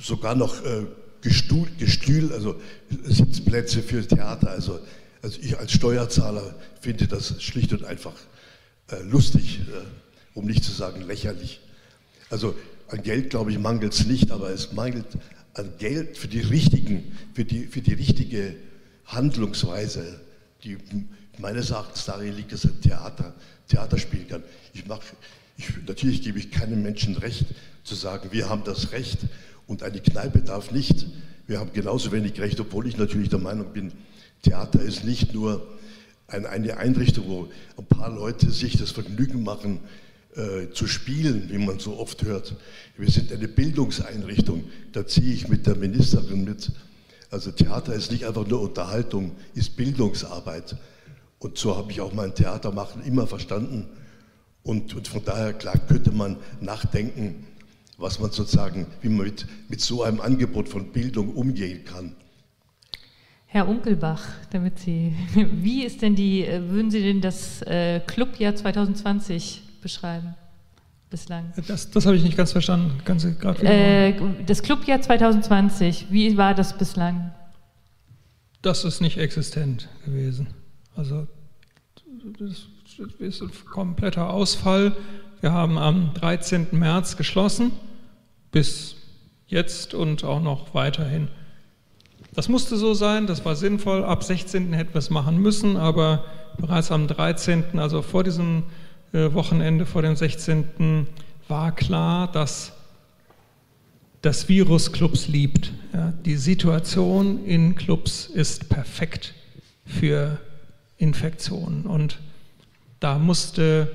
sogar 0.00 0.34
noch 0.34 0.64
äh, 0.64 0.86
Gestuhl, 1.20 1.68
Gestühl, 1.78 2.32
also 2.32 2.60
Sitzplätze 3.04 3.82
für 3.82 4.06
Theater. 4.06 4.50
Also, 4.50 4.80
also 5.22 5.38
ich 5.42 5.58
als 5.58 5.72
Steuerzahler 5.72 6.54
finde 6.80 7.06
das 7.06 7.42
schlicht 7.42 7.72
und 7.72 7.84
einfach 7.84 8.14
äh, 8.90 9.02
lustig, 9.02 9.60
äh, 9.60 10.38
um 10.38 10.46
nicht 10.46 10.64
zu 10.64 10.72
sagen 10.72 11.02
lächerlich. 11.02 11.60
Also 12.30 12.54
an 12.88 13.02
Geld, 13.02 13.30
glaube 13.30 13.50
ich, 13.50 13.58
mangelt 13.58 13.92
es 13.92 14.06
nicht, 14.06 14.30
aber 14.30 14.50
es 14.50 14.72
mangelt 14.72 15.06
an 15.54 15.70
Geld 15.78 16.16
für 16.16 16.28
die 16.28 16.40
richtigen, 16.40 17.16
für 17.34 17.44
die, 17.44 17.66
für 17.66 17.82
die 17.82 17.94
richtige 17.94 18.56
Handlungsweise, 19.04 20.20
die 20.64 20.78
meines 21.38 21.70
Erachtens 21.70 22.04
darin 22.04 22.36
liegt, 22.36 22.52
dass 22.52 22.64
ein 22.64 22.80
Theater 22.80 23.34
Theater 23.70 23.98
spielen 23.98 24.28
kann. 24.28 24.42
Ich 24.74 24.86
mach, 24.86 25.00
ich, 25.56 25.68
natürlich 25.86 26.22
gebe 26.22 26.38
ich 26.38 26.50
keinem 26.50 26.82
Menschen 26.82 27.16
recht 27.16 27.46
zu 27.84 27.94
sagen, 27.94 28.32
wir 28.32 28.48
haben 28.48 28.64
das 28.64 28.92
Recht, 28.92 29.18
und 29.70 29.84
eine 29.84 30.00
Kneipe 30.00 30.40
darf 30.40 30.72
nicht, 30.72 31.06
wir 31.46 31.60
haben 31.60 31.72
genauso 31.72 32.10
wenig 32.10 32.40
Recht, 32.40 32.58
obwohl 32.58 32.88
ich 32.88 32.96
natürlich 32.96 33.28
der 33.28 33.38
Meinung 33.38 33.72
bin, 33.72 33.92
Theater 34.42 34.82
ist 34.82 35.04
nicht 35.04 35.32
nur 35.32 35.64
eine 36.26 36.76
Einrichtung, 36.76 37.28
wo 37.28 37.48
ein 37.78 37.86
paar 37.86 38.12
Leute 38.12 38.50
sich 38.50 38.76
das 38.76 38.90
Vergnügen 38.90 39.44
machen, 39.44 39.78
äh, 40.34 40.72
zu 40.72 40.88
spielen, 40.88 41.50
wie 41.50 41.58
man 41.58 41.78
so 41.78 41.98
oft 42.00 42.24
hört. 42.24 42.56
Wir 42.98 43.08
sind 43.10 43.30
eine 43.30 43.46
Bildungseinrichtung, 43.46 44.64
da 44.90 45.06
ziehe 45.06 45.32
ich 45.32 45.46
mit 45.46 45.68
der 45.68 45.76
Ministerin 45.76 46.42
mit. 46.42 46.72
Also 47.30 47.52
Theater 47.52 47.94
ist 47.94 48.10
nicht 48.10 48.26
einfach 48.26 48.48
nur 48.48 48.60
Unterhaltung, 48.62 49.36
ist 49.54 49.76
Bildungsarbeit. 49.76 50.74
Und 51.38 51.58
so 51.58 51.76
habe 51.76 51.92
ich 51.92 52.00
auch 52.00 52.12
mein 52.12 52.34
Theatermachen 52.34 53.04
immer 53.04 53.28
verstanden. 53.28 53.86
Und, 54.64 54.96
und 54.96 55.06
von 55.06 55.24
daher, 55.24 55.52
klar, 55.52 55.78
könnte 55.78 56.10
man 56.10 56.38
nachdenken, 56.60 57.46
was 58.00 58.18
man 58.18 58.30
sozusagen, 58.30 58.86
wie 59.02 59.08
man 59.08 59.26
mit, 59.26 59.46
mit 59.68 59.80
so 59.80 60.02
einem 60.02 60.20
Angebot 60.20 60.68
von 60.68 60.90
Bildung 60.90 61.34
umgehen 61.34 61.84
kann. 61.84 62.16
Herr 63.46 63.68
Unkelbach, 63.68 64.22
damit 64.50 64.78
Sie, 64.78 65.14
wie 65.34 65.84
ist 65.84 66.02
denn 66.02 66.14
die, 66.14 66.44
äh, 66.44 66.68
würden 66.70 66.90
Sie 66.90 67.02
denn 67.02 67.20
das 67.20 67.62
äh, 67.62 68.00
Clubjahr 68.00 68.54
2020 68.54 69.62
beschreiben 69.82 70.34
bislang? 71.10 71.52
Das, 71.66 71.90
das 71.90 72.06
habe 72.06 72.16
ich 72.16 72.22
nicht 72.22 72.36
ganz 72.36 72.52
verstanden. 72.52 73.02
Ganz, 73.04 73.24
äh, 73.24 74.14
das 74.46 74.62
Clubjahr 74.62 75.00
2020, 75.00 76.06
wie 76.10 76.36
war 76.36 76.54
das 76.54 76.78
bislang? 76.78 77.32
Das 78.62 78.84
ist 78.84 79.00
nicht 79.00 79.18
existent 79.18 79.88
gewesen. 80.04 80.48
Also 80.94 81.26
das 82.38 82.68
ist 83.18 83.42
ein 83.42 83.50
kompletter 83.70 84.30
Ausfall. 84.30 84.96
Wir 85.40 85.52
haben 85.52 85.78
am 85.78 86.14
13. 86.14 86.68
März 86.72 87.16
geschlossen 87.16 87.72
bis 88.52 88.96
jetzt 89.46 89.94
und 89.94 90.24
auch 90.24 90.40
noch 90.40 90.74
weiterhin. 90.74 91.28
Das 92.34 92.48
musste 92.48 92.76
so 92.76 92.94
sein, 92.94 93.26
das 93.26 93.44
war 93.44 93.56
sinnvoll. 93.56 94.04
Ab 94.04 94.22
16. 94.22 94.72
hätten 94.72 94.94
wir 94.94 94.98
es 94.98 95.10
machen 95.10 95.38
müssen, 95.38 95.76
aber 95.76 96.24
bereits 96.58 96.92
am 96.92 97.08
13., 97.08 97.78
also 97.78 98.02
vor 98.02 98.22
diesem 98.22 98.64
äh, 99.12 99.32
Wochenende, 99.32 99.86
vor 99.86 100.02
dem 100.02 100.14
16., 100.14 101.06
war 101.48 101.74
klar, 101.74 102.30
dass 102.30 102.72
das 104.22 104.48
Virus 104.48 104.92
Clubs 104.92 105.26
liebt. 105.26 105.72
Ja, 105.92 106.12
die 106.24 106.36
Situation 106.36 107.44
in 107.44 107.74
Clubs 107.74 108.26
ist 108.26 108.68
perfekt 108.68 109.34
für 109.84 110.38
Infektionen 110.98 111.86
und 111.86 112.20
da 113.00 113.18
musste 113.18 113.90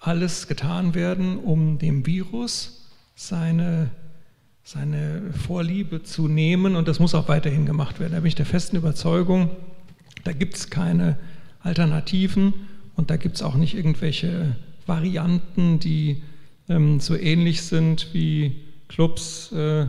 alles 0.00 0.48
getan 0.48 0.94
werden, 0.94 1.38
um 1.38 1.78
dem 1.78 2.06
Virus 2.06 2.77
seine, 3.18 3.90
seine 4.62 5.32
Vorliebe 5.32 6.04
zu 6.04 6.28
nehmen 6.28 6.76
und 6.76 6.86
das 6.86 7.00
muss 7.00 7.16
auch 7.16 7.28
weiterhin 7.28 7.66
gemacht 7.66 7.98
werden. 7.98 8.12
Da 8.12 8.20
bin 8.20 8.28
ich 8.28 8.36
der 8.36 8.46
festen 8.46 8.76
Überzeugung, 8.76 9.50
da 10.22 10.30
gibt 10.30 10.54
es 10.54 10.70
keine 10.70 11.18
Alternativen 11.60 12.54
und 12.94 13.10
da 13.10 13.16
gibt 13.16 13.34
es 13.34 13.42
auch 13.42 13.56
nicht 13.56 13.74
irgendwelche 13.74 14.54
Varianten, 14.86 15.80
die 15.80 16.22
ähm, 16.68 17.00
so 17.00 17.16
ähnlich 17.16 17.62
sind 17.62 18.14
wie 18.14 18.54
Clubs. 18.86 19.50
Äh, 19.50 19.88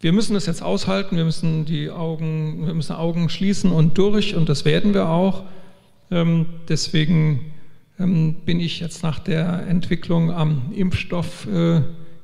wir 0.00 0.12
müssen 0.12 0.34
das 0.34 0.44
jetzt 0.44 0.62
aushalten, 0.62 1.16
wir 1.16 1.24
müssen 1.24 1.64
die 1.64 1.90
Augen, 1.90 2.66
wir 2.66 2.74
müssen 2.74 2.94
Augen 2.94 3.30
schließen 3.30 3.72
und 3.72 3.96
durch 3.96 4.34
und 4.36 4.50
das 4.50 4.66
werden 4.66 4.92
wir 4.92 5.08
auch. 5.08 5.44
Ähm, 6.10 6.44
deswegen 6.68 7.52
ähm, 7.98 8.34
bin 8.44 8.60
ich 8.60 8.80
jetzt 8.80 9.02
nach 9.02 9.18
der 9.18 9.66
Entwicklung 9.66 10.30
am 10.30 10.72
Impfstoff 10.74 11.46
äh, 11.46 11.80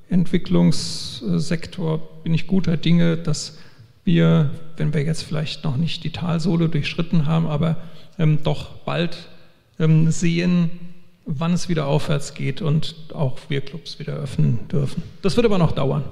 Entwicklungssektor 0.08 1.98
bin 2.22 2.34
ich 2.34 2.46
guter 2.46 2.76
Dinge, 2.76 3.16
dass 3.16 3.58
wir, 4.04 4.50
wenn 4.76 4.92
wir 4.92 5.02
jetzt 5.02 5.22
vielleicht 5.22 5.64
noch 5.64 5.76
nicht 5.76 6.04
die 6.04 6.10
Talsohle 6.10 6.68
durchschritten 6.68 7.26
haben, 7.26 7.46
aber 7.46 7.76
ähm, 8.18 8.38
doch 8.42 8.70
bald 8.84 9.28
ähm, 9.78 10.10
sehen, 10.10 10.70
wann 11.26 11.52
es 11.52 11.68
wieder 11.68 11.86
aufwärts 11.86 12.34
geht 12.34 12.60
und 12.62 12.94
auch 13.14 13.38
wir 13.48 13.62
Clubs 13.62 13.98
wieder 13.98 14.14
öffnen 14.14 14.68
dürfen. 14.68 15.02
Das 15.22 15.36
wird 15.36 15.46
aber 15.46 15.58
noch 15.58 15.72
dauern. 15.72 16.04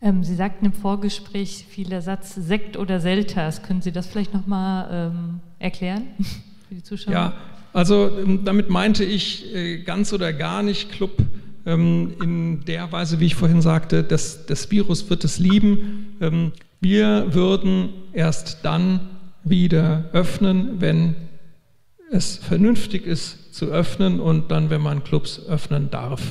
Ähm, 0.00 0.22
Sie 0.22 0.34
sagten 0.34 0.66
im 0.66 0.72
Vorgespräch 0.72 1.66
viel 1.68 1.88
der 1.88 2.02
Satz 2.02 2.34
Sekt 2.34 2.76
oder 2.76 3.00
Selters. 3.00 3.62
Können 3.62 3.82
Sie 3.82 3.92
das 3.92 4.06
vielleicht 4.06 4.32
nochmal 4.32 4.88
ähm, 5.12 5.40
erklären 5.58 6.02
für 6.68 6.74
die 6.74 6.82
Zuschauer? 6.82 7.12
Ja, 7.12 7.32
also 7.72 8.10
ähm, 8.18 8.44
damit 8.44 8.70
meinte 8.70 9.04
ich 9.04 9.54
äh, 9.54 9.82
ganz 9.82 10.12
oder 10.12 10.32
gar 10.32 10.62
nicht 10.62 10.92
Club 10.92 11.16
in 11.74 12.64
der 12.66 12.90
Weise, 12.92 13.20
wie 13.20 13.26
ich 13.26 13.34
vorhin 13.34 13.60
sagte, 13.60 14.02
das, 14.02 14.46
das 14.46 14.70
Virus 14.70 15.10
wird 15.10 15.24
es 15.24 15.38
lieben. 15.38 16.16
Ähm, 16.20 16.52
wir 16.80 17.34
würden 17.34 17.90
erst 18.12 18.60
dann 18.62 19.00
wieder 19.44 20.04
öffnen, 20.12 20.80
wenn 20.80 21.14
es 22.10 22.36
vernünftig 22.36 23.06
ist 23.06 23.54
zu 23.54 23.66
öffnen 23.66 24.20
und 24.20 24.50
dann, 24.50 24.70
wenn 24.70 24.80
man 24.80 25.04
Clubs 25.04 25.40
öffnen 25.46 25.90
darf. 25.90 26.22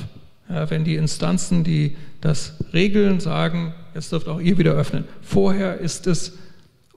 Ja, 0.48 0.70
wenn 0.70 0.84
die 0.84 0.96
Instanzen, 0.96 1.62
die 1.62 1.96
das 2.20 2.54
regeln, 2.72 3.20
sagen, 3.20 3.74
jetzt 3.94 4.12
dürft 4.12 4.28
auch 4.28 4.40
ihr 4.40 4.58
wieder 4.58 4.72
öffnen. 4.72 5.04
Vorher 5.20 5.78
ist 5.78 6.06
es 6.06 6.38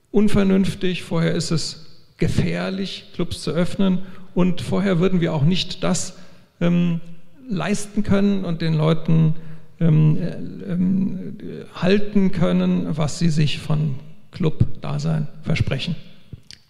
unvernünftig, 0.09 1.03
vorher 1.03 1.35
ist 1.35 1.51
es 1.51 1.85
gefährlich, 2.17 3.07
Clubs 3.13 3.43
zu 3.43 3.51
öffnen 3.51 3.99
und 4.33 4.61
vorher 4.61 4.99
würden 4.99 5.21
wir 5.21 5.33
auch 5.33 5.43
nicht 5.43 5.83
das 5.83 6.17
ähm, 6.61 7.01
leisten 7.51 8.03
können 8.03 8.45
und 8.45 8.61
den 8.61 8.73
Leuten 8.73 9.35
ähm, 9.79 10.17
äh, 10.17 10.71
ähm, 10.71 11.37
halten 11.73 12.31
können, 12.31 12.97
was 12.97 13.19
sie 13.19 13.29
sich 13.29 13.59
von 13.59 13.95
Club-Dasein 14.31 15.27
versprechen. 15.41 15.95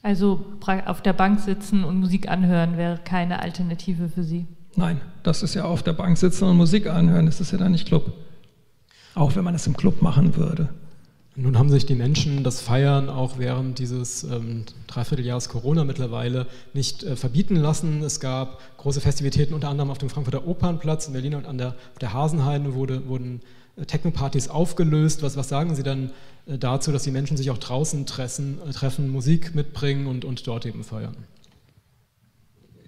Also 0.04 0.44
auf 0.86 1.02
der 1.02 1.14
Bank 1.14 1.40
sitzen 1.40 1.84
und 1.84 2.00
Musik 2.00 2.28
anhören 2.28 2.78
wäre 2.78 3.00
keine 3.04 3.42
Alternative 3.42 4.10
für 4.10 4.24
Sie? 4.24 4.48
Nein, 4.76 5.00
das 5.22 5.44
ist 5.44 5.54
ja 5.54 5.66
auf 5.66 5.84
der 5.84 5.94
Bank 5.94 6.18
sitzen 6.18 6.46
und 6.46 6.58
Musik 6.58 6.88
anhören, 6.88 7.28
das 7.28 7.40
ist 7.40 7.52
ja 7.52 7.58
dann 7.58 7.74
nicht 7.74 7.88
Club. 7.88 8.14
Auch 9.14 9.36
wenn 9.36 9.44
man 9.44 9.54
es 9.54 9.68
im 9.68 9.76
Club 9.78 10.02
machen 10.02 10.36
würde. 10.38 10.70
Nun 11.36 11.58
haben 11.58 11.70
sich 11.70 11.86
die 11.86 11.96
Menschen 11.96 12.44
das 12.44 12.60
Feiern 12.60 13.08
auch 13.08 13.38
während 13.38 13.80
dieses 13.80 14.26
ähm, 14.26 14.66
Dreivierteljahres 14.88 15.48
Corona 15.48 15.86
mittlerweile 15.86 16.46
nicht 16.74 17.04
äh, 17.04 17.16
verbieten 17.16 17.56
lassen. 17.56 18.04
Es 18.04 18.20
gab 18.20 18.60
große 18.78 19.00
Festivitäten, 19.00 19.54
unter 19.54 19.70
anderem 19.70 19.92
auf 19.92 19.98
dem 19.98 20.10
Frankfurter 20.10 20.46
Opernplatz 20.46 21.08
in 21.08 21.14
Berlin 21.14 21.36
und 21.36 21.46
an 21.46 21.58
der, 21.58 21.70
auf 21.70 22.00
der 22.02 22.12
Hasenheide 22.12 22.74
wurde, 22.74 23.08
wurden 23.08 23.40
äh, 23.78 23.86
Techno-Partys 23.86 24.50
aufgelöst. 24.50 25.24
Was, 25.24 25.38
was 25.38 25.48
sagen 25.48 25.74
Sie 25.74 25.84
dann 25.84 26.12
äh, 26.48 26.58
dazu, 26.58 26.92
dass 26.92 27.04
die 27.04 27.12
Menschen 27.12 27.38
sich 27.38 27.50
auch 27.50 27.60
draußen 27.60 28.06
treffen, 28.06 28.60
äh, 28.68 28.74
treffen 28.74 29.10
Musik 29.10 29.56
mitbringen 29.56 30.08
und, 30.08 30.26
und 30.26 30.46
dort 30.48 30.66
eben 30.66 30.84
feiern? 30.84 31.16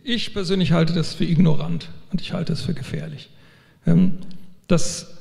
Ich 0.04 0.34
persönlich 0.34 0.74
halte 0.74 0.92
das 0.92 1.14
für 1.14 1.24
ignorant 1.24 1.92
und 2.12 2.20
ich 2.20 2.34
halte 2.34 2.52
es 2.52 2.62
für 2.62 2.74
gefährlich. 2.74 3.30
Ähm, 3.88 4.18
das, 4.68 5.14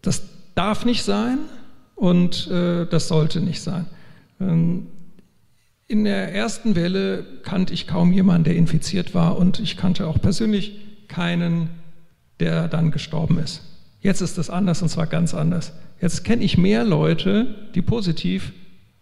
das 0.00 0.22
darf 0.54 0.84
nicht 0.84 1.02
sein 1.02 1.40
und 1.94 2.48
äh, 2.50 2.86
das 2.86 3.08
sollte 3.08 3.40
nicht 3.40 3.62
sein. 3.62 3.86
Ähm, 4.40 4.86
in 5.86 6.04
der 6.04 6.34
ersten 6.34 6.74
Welle 6.76 7.24
kannte 7.42 7.74
ich 7.74 7.86
kaum 7.86 8.12
jemanden, 8.12 8.44
der 8.44 8.56
infiziert 8.56 9.14
war 9.14 9.36
und 9.36 9.60
ich 9.60 9.76
kannte 9.76 10.06
auch 10.06 10.20
persönlich 10.20 10.80
keinen, 11.08 11.68
der 12.40 12.68
dann 12.68 12.90
gestorben 12.90 13.38
ist. 13.38 13.62
Jetzt 14.00 14.20
ist 14.20 14.38
es 14.38 14.50
anders 14.50 14.82
und 14.82 14.88
zwar 14.88 15.06
ganz 15.06 15.34
anders. 15.34 15.72
Jetzt 16.00 16.24
kenne 16.24 16.42
ich 16.42 16.58
mehr 16.58 16.84
Leute, 16.84 17.54
die 17.74 17.82
positiv 17.82 18.52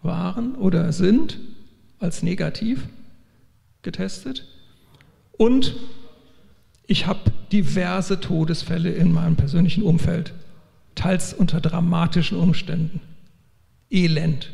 waren 0.02 0.54
oder 0.54 0.92
sind, 0.92 1.38
als 1.98 2.22
negativ 2.22 2.88
getestet. 3.82 4.44
Und 5.32 5.76
ich 6.86 7.06
habe 7.06 7.20
diverse 7.52 8.20
Todesfälle 8.20 8.90
in 8.90 9.12
meinem 9.12 9.36
persönlichen 9.36 9.82
Umfeld 9.82 10.34
teils 10.94 11.32
unter 11.34 11.60
dramatischen 11.60 12.38
Umständen. 12.38 13.00
Elend. 13.90 14.50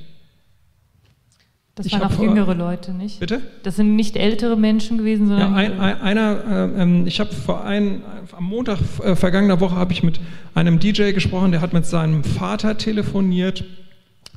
Das 1.79 1.93
waren 1.93 2.03
auch 2.03 2.21
jüngere 2.21 2.55
Leute, 2.55 2.93
nicht? 2.93 3.21
Bitte? 3.21 3.41
Das 3.63 3.77
sind 3.77 3.95
nicht 3.95 4.17
ältere 4.17 4.57
Menschen 4.57 4.99
gewesen, 4.99 5.29
sondern. 5.29 5.53
Ja, 5.53 5.57
ein, 5.57 5.79
ein, 5.79 6.01
einer, 6.01 6.45
äh, 6.77 6.83
ähm, 6.83 7.07
ich 7.07 7.21
habe 7.21 7.33
vor 7.33 7.65
ein, 7.65 8.03
am 8.37 8.45
Montag 8.45 8.81
äh, 9.05 9.15
vergangener 9.15 9.61
Woche 9.61 9.77
habe 9.77 9.93
ich 9.93 10.03
mit 10.03 10.19
einem 10.55 10.81
DJ 10.81 11.13
gesprochen, 11.13 11.53
der 11.53 11.61
hat 11.61 11.73
mit 11.73 11.87
seinem 11.87 12.25
Vater 12.25 12.79
telefoniert. 12.79 13.65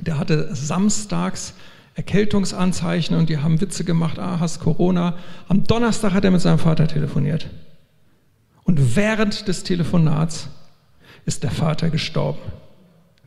Der 0.02 0.20
hatte 0.20 0.54
samstags 0.54 1.56
Erkältungsanzeichen 1.96 3.18
und 3.18 3.30
die 3.30 3.40
haben 3.40 3.60
Witze 3.60 3.84
gemacht, 3.84 4.20
ah, 4.20 4.40
hast 4.40 4.60
Corona. 4.60 5.16
Am 5.48 5.64
Donnerstag 5.64 6.14
hat 6.14 6.24
er 6.24 6.32
mit 6.32 6.42
seinem 6.42 6.60
Vater 6.60 6.88
telefoniert. 6.88 7.48
Und 8.64 8.96
während 8.96 9.48
des 9.48 9.64
Telefonats 9.64 10.48
ist 11.26 11.44
der 11.44 11.52
Vater 11.52 11.90
gestorben. 11.90 12.40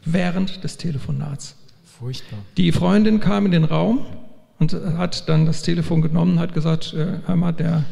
Während 0.04 0.62
des 0.64 0.76
Telefonats. 0.76 1.56
Furchtbar. 1.98 2.38
Die 2.56 2.72
Freundin 2.72 3.20
kam 3.20 3.46
in 3.46 3.52
den 3.52 3.64
Raum 3.64 4.04
und 4.58 4.72
hat 4.72 5.28
dann 5.28 5.46
das 5.46 5.62
Telefon 5.62 6.02
genommen, 6.02 6.38
hat 6.38 6.54
gesagt, 6.54 6.94
äh, 6.94 7.18
hör 7.26 7.36
mal, 7.36 7.52
der 7.52 7.84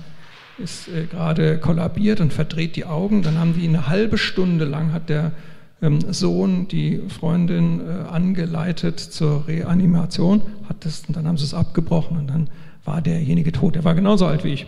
ist 0.58 0.88
äh, 0.88 1.06
gerade 1.06 1.58
kollabiert 1.58 2.20
und 2.20 2.32
verdreht 2.32 2.76
die 2.76 2.84
Augen. 2.84 3.22
Dann 3.22 3.38
haben 3.38 3.54
die 3.54 3.66
eine 3.66 3.88
halbe 3.88 4.18
Stunde 4.18 4.64
lang, 4.64 4.92
hat 4.92 5.08
der 5.08 5.32
ähm, 5.80 6.00
Sohn 6.12 6.68
die 6.68 7.02
Freundin 7.08 7.80
äh, 7.80 8.08
angeleitet 8.08 9.00
zur 9.00 9.46
Reanimation, 9.48 10.42
hat 10.68 10.84
das, 10.84 11.04
und 11.06 11.16
dann 11.16 11.26
haben 11.26 11.36
sie 11.36 11.44
es 11.44 11.54
abgebrochen 11.54 12.16
und 12.16 12.28
dann 12.28 12.50
war 12.84 13.02
derjenige 13.02 13.52
tot. 13.52 13.74
Der 13.74 13.84
war 13.84 13.94
genauso 13.94 14.26
alt 14.26 14.44
wie 14.44 14.52
ich. 14.52 14.66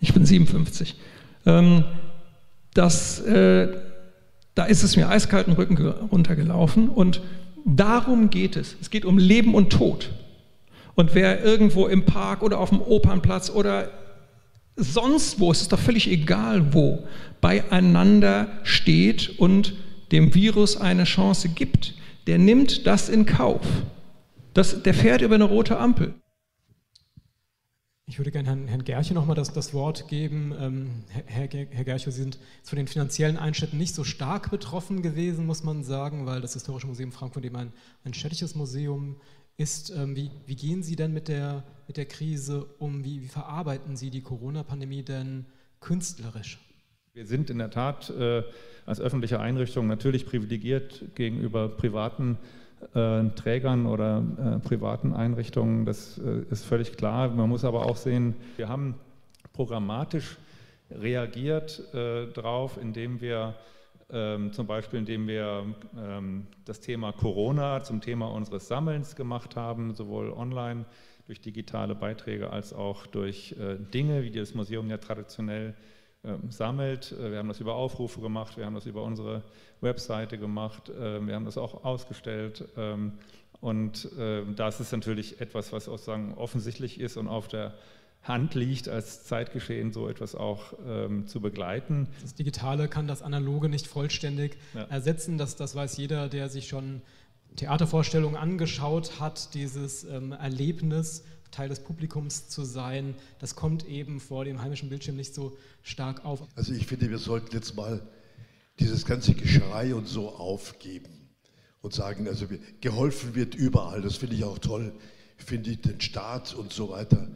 Ich 0.00 0.12
bin 0.12 0.24
57. 0.24 0.96
Ähm, 1.46 1.84
das, 2.74 3.20
äh, 3.20 3.68
da 4.54 4.64
ist 4.64 4.82
es 4.82 4.96
mir 4.96 5.08
eiskalten 5.08 5.54
Rücken 5.54 5.76
runtergelaufen 5.86 6.88
und 6.88 7.22
darum 7.64 8.30
geht 8.30 8.56
es. 8.56 8.76
Es 8.80 8.90
geht 8.90 9.04
um 9.04 9.18
Leben 9.18 9.54
und 9.54 9.70
Tod. 9.70 10.10
Und 10.94 11.14
wer 11.14 11.42
irgendwo 11.42 11.86
im 11.86 12.04
Park 12.04 12.42
oder 12.42 12.58
auf 12.58 12.68
dem 12.68 12.80
Opernplatz 12.80 13.50
oder 13.50 13.90
sonst 14.76 15.40
wo, 15.40 15.50
es 15.50 15.62
ist 15.62 15.72
doch 15.72 15.78
völlig 15.78 16.10
egal 16.10 16.74
wo, 16.74 17.04
beieinander 17.40 18.48
steht 18.62 19.38
und 19.38 19.74
dem 20.12 20.34
Virus 20.34 20.76
eine 20.76 21.04
Chance 21.04 21.48
gibt, 21.48 21.94
der 22.26 22.38
nimmt 22.38 22.86
das 22.86 23.08
in 23.08 23.26
Kauf. 23.26 23.66
Das, 24.52 24.82
der 24.82 24.94
fährt 24.94 25.22
über 25.22 25.34
eine 25.34 25.44
rote 25.44 25.78
Ampel. 25.78 26.14
Ich 28.06 28.18
würde 28.18 28.30
gerne 28.30 28.48
Herrn, 28.48 28.68
Herrn 28.68 28.84
Gerche 28.84 29.14
nochmal 29.14 29.34
das, 29.34 29.52
das 29.52 29.72
Wort 29.72 30.08
geben. 30.08 30.54
Ähm, 30.60 30.90
Herr, 31.24 31.48
Herr 31.48 31.84
Gerche, 31.84 32.10
Sie 32.10 32.22
sind 32.22 32.38
von 32.62 32.76
den 32.76 32.86
finanziellen 32.86 33.38
Einschnitten 33.38 33.78
nicht 33.78 33.94
so 33.94 34.04
stark 34.04 34.50
betroffen 34.50 35.00
gewesen, 35.00 35.46
muss 35.46 35.64
man 35.64 35.84
sagen, 35.84 36.26
weil 36.26 36.42
das 36.42 36.52
Historische 36.52 36.86
Museum 36.86 37.12
Frankfurt 37.12 37.46
eben 37.46 37.56
ein, 37.56 37.72
ein 38.04 38.12
städtisches 38.12 38.54
Museum 38.56 39.16
ist. 39.56 39.88
Ähm, 39.88 40.16
wie, 40.16 40.30
wie, 40.44 40.54
gehen 40.54 40.82
Sie 40.82 40.96
denn 40.96 41.14
mit 41.14 41.28
der, 41.28 41.64
mit 41.86 41.96
der 41.96 42.04
Krise 42.04 42.66
um? 42.78 43.04
Wie, 43.04 43.22
wie 43.22 43.28
verarbeiten 43.28 43.96
Sie 43.96 44.10
die 44.10 44.20
Corona-Pandemie 44.20 45.02
denn 45.02 45.46
künstlerisch? 45.80 46.60
Wir 47.14 47.24
sind 47.24 47.48
in 47.48 47.56
der 47.56 47.70
Tat 47.70 48.10
äh, 48.10 48.42
als 48.84 49.00
öffentliche 49.00 49.40
Einrichtung 49.40 49.86
natürlich 49.86 50.26
privilegiert 50.26 51.04
gegenüber 51.14 51.70
privaten 51.70 52.34
äh, 52.34 52.63
Trägern 52.92 53.86
oder 53.86 54.22
äh, 54.38 54.58
privaten 54.60 55.12
Einrichtungen. 55.12 55.84
Das 55.84 56.18
äh, 56.18 56.42
ist 56.50 56.64
völlig 56.64 56.96
klar. 56.96 57.28
Man 57.28 57.48
muss 57.48 57.64
aber 57.64 57.86
auch 57.86 57.96
sehen, 57.96 58.34
wir 58.56 58.68
haben 58.68 58.94
programmatisch 59.52 60.36
reagiert 60.90 61.82
äh, 61.94 62.26
drauf, 62.26 62.78
indem 62.80 63.20
wir 63.20 63.54
ähm, 64.10 64.52
zum 64.52 64.66
Beispiel 64.66 64.98
indem 64.98 65.26
wir 65.26 65.64
ähm, 65.96 66.46
das 66.66 66.80
Thema 66.80 67.12
Corona 67.12 67.82
zum 67.82 68.00
Thema 68.00 68.26
unseres 68.26 68.68
Sammelns 68.68 69.16
gemacht 69.16 69.56
haben, 69.56 69.94
sowohl 69.94 70.30
online 70.30 70.84
durch 71.26 71.40
digitale 71.40 71.94
Beiträge 71.94 72.50
als 72.50 72.74
auch 72.74 73.06
durch 73.06 73.56
äh, 73.58 73.76
Dinge, 73.78 74.22
wie 74.22 74.30
das 74.30 74.54
Museum 74.54 74.90
ja 74.90 74.98
traditionell 74.98 75.70
äh, 75.70 75.72
sammelt. 76.48 77.12
Äh, 77.12 77.32
wir 77.32 77.38
haben 77.38 77.48
das 77.48 77.60
über 77.60 77.74
Aufrufe 77.74 78.20
gemacht, 78.20 78.56
wir 78.56 78.66
haben 78.66 78.74
das 78.74 78.86
über 78.86 79.02
unsere 79.02 79.42
Webseite 79.80 80.38
gemacht, 80.38 80.88
äh, 80.88 81.24
wir 81.26 81.34
haben 81.34 81.44
das 81.44 81.58
auch 81.58 81.84
ausgestellt. 81.84 82.64
Ähm, 82.76 83.12
und 83.60 84.08
ähm, 84.18 84.56
das 84.56 84.80
ist 84.80 84.92
natürlich 84.92 85.40
etwas, 85.40 85.72
was 85.72 85.88
auch 85.88 85.98
sagen, 85.98 86.34
offensichtlich 86.36 87.00
ist 87.00 87.16
und 87.16 87.28
auf 87.28 87.48
der 87.48 87.74
Hand 88.22 88.54
liegt, 88.54 88.88
als 88.88 89.24
Zeitgeschehen 89.24 89.92
so 89.92 90.08
etwas 90.08 90.34
auch 90.34 90.72
ähm, 90.86 91.26
zu 91.26 91.40
begleiten. 91.40 92.08
Das 92.22 92.34
Digitale 92.34 92.88
kann 92.88 93.06
das 93.06 93.22
Analoge 93.22 93.68
nicht 93.68 93.86
vollständig 93.86 94.56
ja. 94.74 94.84
ersetzen. 94.84 95.36
Das, 95.36 95.56
das 95.56 95.74
weiß 95.74 95.98
jeder, 95.98 96.28
der 96.28 96.48
sich 96.48 96.66
schon 96.68 97.02
Theatervorstellungen 97.56 98.36
angeschaut 98.36 99.20
hat, 99.20 99.54
dieses 99.54 100.04
ähm, 100.04 100.32
Erlebnis, 100.32 101.24
Teil 101.54 101.68
des 101.68 101.80
Publikums 101.80 102.48
zu 102.48 102.64
sein, 102.64 103.14
das 103.38 103.54
kommt 103.54 103.86
eben 103.86 104.20
vor 104.20 104.44
dem 104.44 104.60
heimischen 104.60 104.88
Bildschirm 104.88 105.16
nicht 105.16 105.34
so 105.34 105.56
stark 105.82 106.24
auf. 106.24 106.42
Also 106.56 106.72
ich 106.72 106.86
finde, 106.86 107.08
wir 107.10 107.18
sollten 107.18 107.54
jetzt 107.54 107.76
mal 107.76 108.06
dieses 108.80 109.06
ganze 109.06 109.34
Geschrei 109.34 109.94
und 109.94 110.08
so 110.08 110.30
aufgeben 110.30 111.30
und 111.80 111.94
sagen, 111.94 112.26
also 112.26 112.46
geholfen 112.80 113.34
wird 113.34 113.54
überall, 113.54 114.02
das 114.02 114.16
finde 114.16 114.34
ich 114.34 114.44
auch 114.44 114.58
toll, 114.58 114.92
finde 115.36 115.70
ich 115.70 115.80
den 115.80 116.00
Staat 116.00 116.54
und 116.54 116.72
so 116.72 116.90
weiter 116.90 117.28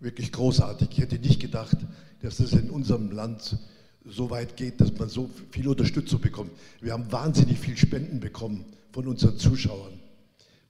wirklich 0.00 0.32
großartig. 0.32 0.88
Ich 0.92 0.98
hätte 0.98 1.18
nicht 1.18 1.40
gedacht, 1.40 1.76
dass 2.22 2.38
das 2.38 2.52
in 2.52 2.70
unserem 2.70 3.10
Land 3.10 3.58
so 4.04 4.30
weit 4.30 4.56
geht, 4.56 4.80
dass 4.80 4.92
man 4.98 5.08
so 5.08 5.30
viel 5.50 5.68
Unterstützung 5.68 6.20
bekommt. 6.20 6.52
Wir 6.80 6.92
haben 6.92 7.10
wahnsinnig 7.10 7.58
viel 7.58 7.76
Spenden 7.76 8.20
bekommen 8.20 8.64
von 8.92 9.06
unseren 9.08 9.36
Zuschauern. 9.38 10.00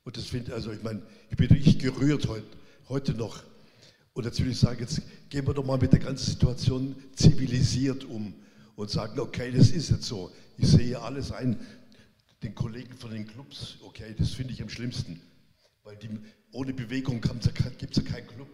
Und 0.04 0.16
das 0.16 0.24
finde 0.26 0.54
also 0.54 0.72
ich 0.72 0.82
meine, 0.82 1.02
ich 1.30 1.36
bin 1.36 1.48
richtig 1.48 1.78
gerührt 1.78 2.28
heute, 2.28 2.46
heute 2.88 3.14
noch. 3.14 3.42
Und 4.12 4.24
natürlich 4.24 4.58
sage 4.58 4.84
ich, 4.84 4.90
jetzt 4.90 5.02
gehen 5.28 5.46
wir 5.46 5.54
doch 5.54 5.64
mal 5.64 5.78
mit 5.78 5.92
der 5.92 6.00
ganzen 6.00 6.30
Situation 6.30 6.96
zivilisiert 7.14 8.04
um 8.04 8.34
und 8.74 8.90
sagen, 8.90 9.18
okay, 9.20 9.52
das 9.52 9.70
ist 9.70 9.90
jetzt 9.90 10.04
so. 10.04 10.32
Ich 10.56 10.68
sehe 10.68 11.00
alles 11.00 11.32
ein, 11.32 11.58
den 12.42 12.54
Kollegen 12.54 12.96
von 12.96 13.10
den 13.10 13.26
Clubs, 13.26 13.76
okay, 13.82 14.14
das 14.18 14.30
finde 14.30 14.52
ich 14.52 14.62
am 14.62 14.68
schlimmsten. 14.68 15.20
Weil 15.82 15.96
die, 15.96 16.08
ohne 16.52 16.72
Bewegung 16.72 17.20
gibt 17.20 17.46
es 17.46 17.96
ja 17.96 18.02
keinen 18.02 18.26
Club. 18.26 18.48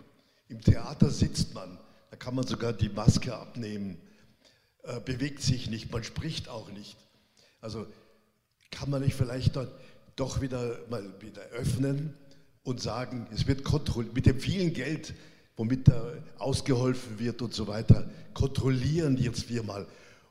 Im 0.49 0.61
Theater 0.61 1.11
sitzt 1.11 1.55
man, 1.55 1.79
da 2.11 2.17
kann 2.17 2.35
man 2.35 2.47
sogar 2.47 2.73
die 2.73 2.89
Maske 2.89 3.35
abnehmen, 3.35 3.99
äh, 4.83 5.01
bewegt 5.01 5.43
sich 5.43 5.71
nicht, 5.71 5.93
man 5.93 6.05
spricht 6.05 6.49
auch 6.49 6.71
nicht. 6.73 6.97
Also 7.61 7.87
kann 8.71 8.91
man 8.91 9.03
nicht 9.03 9.15
vielleicht 9.15 9.57
dann 9.57 9.69
doch 10.17 10.41
wieder 10.41 10.79
mal 10.91 11.21
wieder 11.21 11.43
öffnen 11.53 12.15
und 12.65 12.81
sagen, 12.81 13.27
es 13.33 13.47
wird 13.47 13.65
kontrolliert, 13.65 14.15
mit 14.15 14.27
dem 14.27 14.39
vielen 14.39 14.73
Geld, 14.73 15.15
womit 15.57 15.89
da 15.89 16.13
ausgeholfen 16.39 17.19
wird 17.19 17.43
und 17.43 17.55
so 17.55 17.67
weiter, 17.67 18.09
kontrollieren 18.35 19.17
jetzt 19.17 19.49
wir 19.49 19.63
mal, 19.63 19.87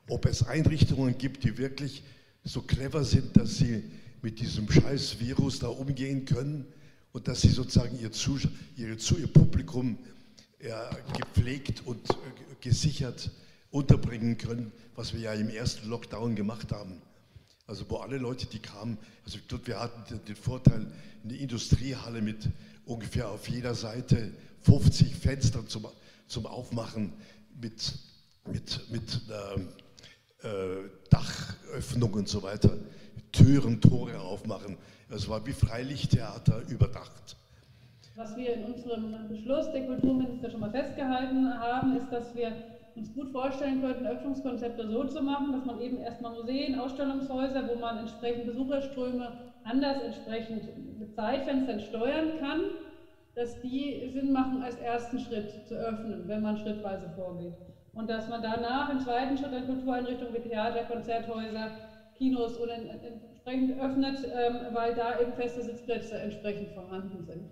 ob 0.08 0.26
es 0.26 0.42
Einrichtungen 0.42 1.16
gibt, 1.16 1.44
die 1.44 1.58
wirklich 1.58 2.02
so 2.44 2.62
clever 2.62 3.04
sind, 3.04 3.36
dass 3.36 3.56
sie 3.56 3.84
mit 4.20 4.40
diesem 4.40 4.70
scheiß 4.70 5.20
Virus 5.20 5.58
da 5.58 5.68
umgehen 5.68 6.24
können 6.24 6.66
und 7.12 7.28
dass 7.28 7.42
sie 7.42 7.48
sozusagen 7.48 7.98
ihr, 8.00 8.12
Zus 8.12 8.48
ihre, 8.76 8.94
ihr 8.94 9.26
Publikum 9.26 9.98
ja, 10.60 10.90
gepflegt 11.16 11.82
und 11.84 12.10
äh, 12.10 12.14
gesichert 12.60 13.30
unterbringen 13.70 14.38
können, 14.38 14.72
was 14.94 15.12
wir 15.12 15.20
ja 15.20 15.32
im 15.32 15.48
ersten 15.48 15.88
Lockdown 15.88 16.34
gemacht 16.34 16.72
haben. 16.72 17.00
Also 17.66 17.88
wo 17.88 17.96
alle 17.96 18.18
Leute, 18.18 18.46
die 18.46 18.58
kamen, 18.58 18.98
also 19.24 19.38
wir 19.64 19.80
hatten 19.80 20.20
den 20.26 20.36
Vorteil, 20.36 20.86
eine 21.24 21.36
Industriehalle 21.36 22.20
mit 22.20 22.48
ungefähr 22.86 23.30
auf 23.30 23.48
jeder 23.48 23.74
Seite 23.74 24.32
50 24.62 25.14
Fenstern 25.14 25.68
zum, 25.68 25.86
zum 26.26 26.46
Aufmachen 26.46 27.12
mit, 27.60 27.94
mit, 28.50 28.90
mit 28.90 29.20
äh, 30.42 30.46
äh, 30.46 30.90
Dachöffnung 31.10 32.14
und 32.14 32.28
so 32.28 32.42
weiter, 32.42 32.76
Türen, 33.30 33.80
Tore 33.80 34.20
aufmachen. 34.20 34.76
Es 35.08 35.28
war 35.28 35.46
wie 35.46 35.52
Freilichttheater 35.52 36.62
überdacht. 36.68 37.36
Was 38.16 38.36
wir 38.36 38.54
in 38.54 38.64
unserem 38.64 39.28
Beschluss 39.28 39.70
der 39.72 39.86
Kulturminister 39.86 40.50
schon 40.50 40.60
mal 40.60 40.70
festgehalten 40.70 41.48
haben, 41.58 41.96
ist, 41.96 42.10
dass 42.10 42.34
wir 42.34 42.52
uns 42.96 43.14
gut 43.14 43.30
vorstellen 43.30 43.80
könnten, 43.80 44.06
Öffnungskonzepte 44.06 44.86
so 44.88 45.04
zu 45.04 45.22
machen, 45.22 45.52
dass 45.52 45.64
man 45.64 45.80
eben 45.80 45.98
erstmal 45.98 46.32
Museen, 46.32 46.74
Ausstellungshäuser, 46.74 47.68
wo 47.68 47.74
man 47.74 47.98
entsprechend 47.98 48.46
Besucherströme 48.46 49.32
anders 49.64 50.02
entsprechend 50.02 50.66
mit 50.98 51.14
Zeitfenstern 51.14 51.80
steuern 51.80 52.38
kann, 52.38 52.60
dass 53.34 53.60
die 53.60 54.08
Sinn 54.12 54.32
machen, 54.32 54.62
als 54.62 54.76
ersten 54.76 55.18
Schritt 55.18 55.66
zu 55.66 55.74
öffnen, 55.74 56.28
wenn 56.28 56.42
man 56.42 56.56
schrittweise 56.58 57.08
vorgeht. 57.14 57.54
Und 57.94 58.08
dass 58.08 58.28
man 58.28 58.42
danach 58.42 58.90
im 58.90 59.00
zweiten 59.00 59.36
Schritt 59.36 59.52
an 59.52 59.66
Kultureinrichtungen 59.66 60.34
wie 60.34 60.40
Theater, 60.40 60.82
Konzerthäuser, 60.84 61.72
Kinos 62.14 62.58
oder 62.58 62.74
entsprechend 62.74 63.78
öffnet, 63.78 64.28
ähm, 64.32 64.60
weil 64.72 64.94
da 64.94 65.18
eben 65.18 65.34
feste 65.34 65.62
Sitzplätze 65.62 66.18
entsprechend 66.18 66.70
vorhanden 66.70 67.22
sind. 67.22 67.50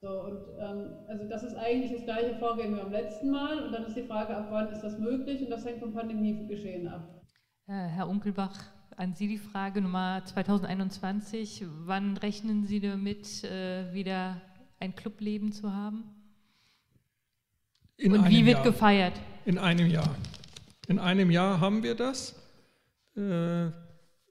So, 0.00 0.08
und 0.08 0.38
ähm, 0.60 0.90
also 1.08 1.28
das 1.28 1.42
ist 1.42 1.56
eigentlich 1.56 1.92
das 1.92 2.04
gleiche 2.04 2.38
Vorgehen 2.38 2.72
wie 2.72 2.78
beim 2.80 2.92
letzten 2.92 3.30
Mal. 3.30 3.64
Und 3.64 3.72
dann 3.72 3.84
ist 3.84 3.96
die 3.96 4.04
Frage, 4.04 4.36
ab 4.36 4.46
wann 4.50 4.68
ist 4.68 4.82
das 4.82 4.96
möglich? 4.98 5.42
Und 5.42 5.50
das 5.50 5.64
hängt 5.64 5.80
vom 5.80 5.92
Pandemiegeschehen 5.92 6.86
ab. 6.86 7.20
Äh, 7.66 7.72
Herr 7.72 8.08
Unkelbach, 8.08 8.56
an 8.96 9.14
Sie 9.14 9.26
die 9.26 9.38
Frage 9.38 9.80
Nummer 9.80 10.22
2021. 10.24 11.64
Wann 11.84 12.16
rechnen 12.16 12.64
Sie 12.64 12.78
damit, 12.78 13.42
äh, 13.42 13.92
wieder 13.92 14.40
ein 14.78 14.94
Clubleben 14.94 15.50
zu 15.50 15.72
haben? 15.74 16.04
In 17.96 18.12
Und 18.12 18.28
wie 18.28 18.46
wird 18.46 18.58
Jahr. 18.58 18.64
gefeiert? 18.64 19.14
In 19.44 19.58
einem 19.58 19.88
Jahr. 19.88 20.14
In 20.86 21.00
einem 21.00 21.32
Jahr 21.32 21.58
haben 21.60 21.82
wir 21.82 21.96
das. 21.96 22.40
Äh, 23.16 23.70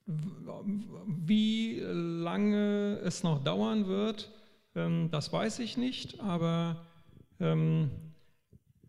wie 0.05 1.81
lange 1.81 2.99
es 3.03 3.23
noch 3.23 3.43
dauern 3.43 3.87
wird, 3.87 4.31
ähm, 4.77 5.09
das 5.11 5.33
weiß 5.33 5.59
ich 5.59 5.77
nicht, 5.77 6.21
aber 6.21 6.85
ähm, 7.39 7.91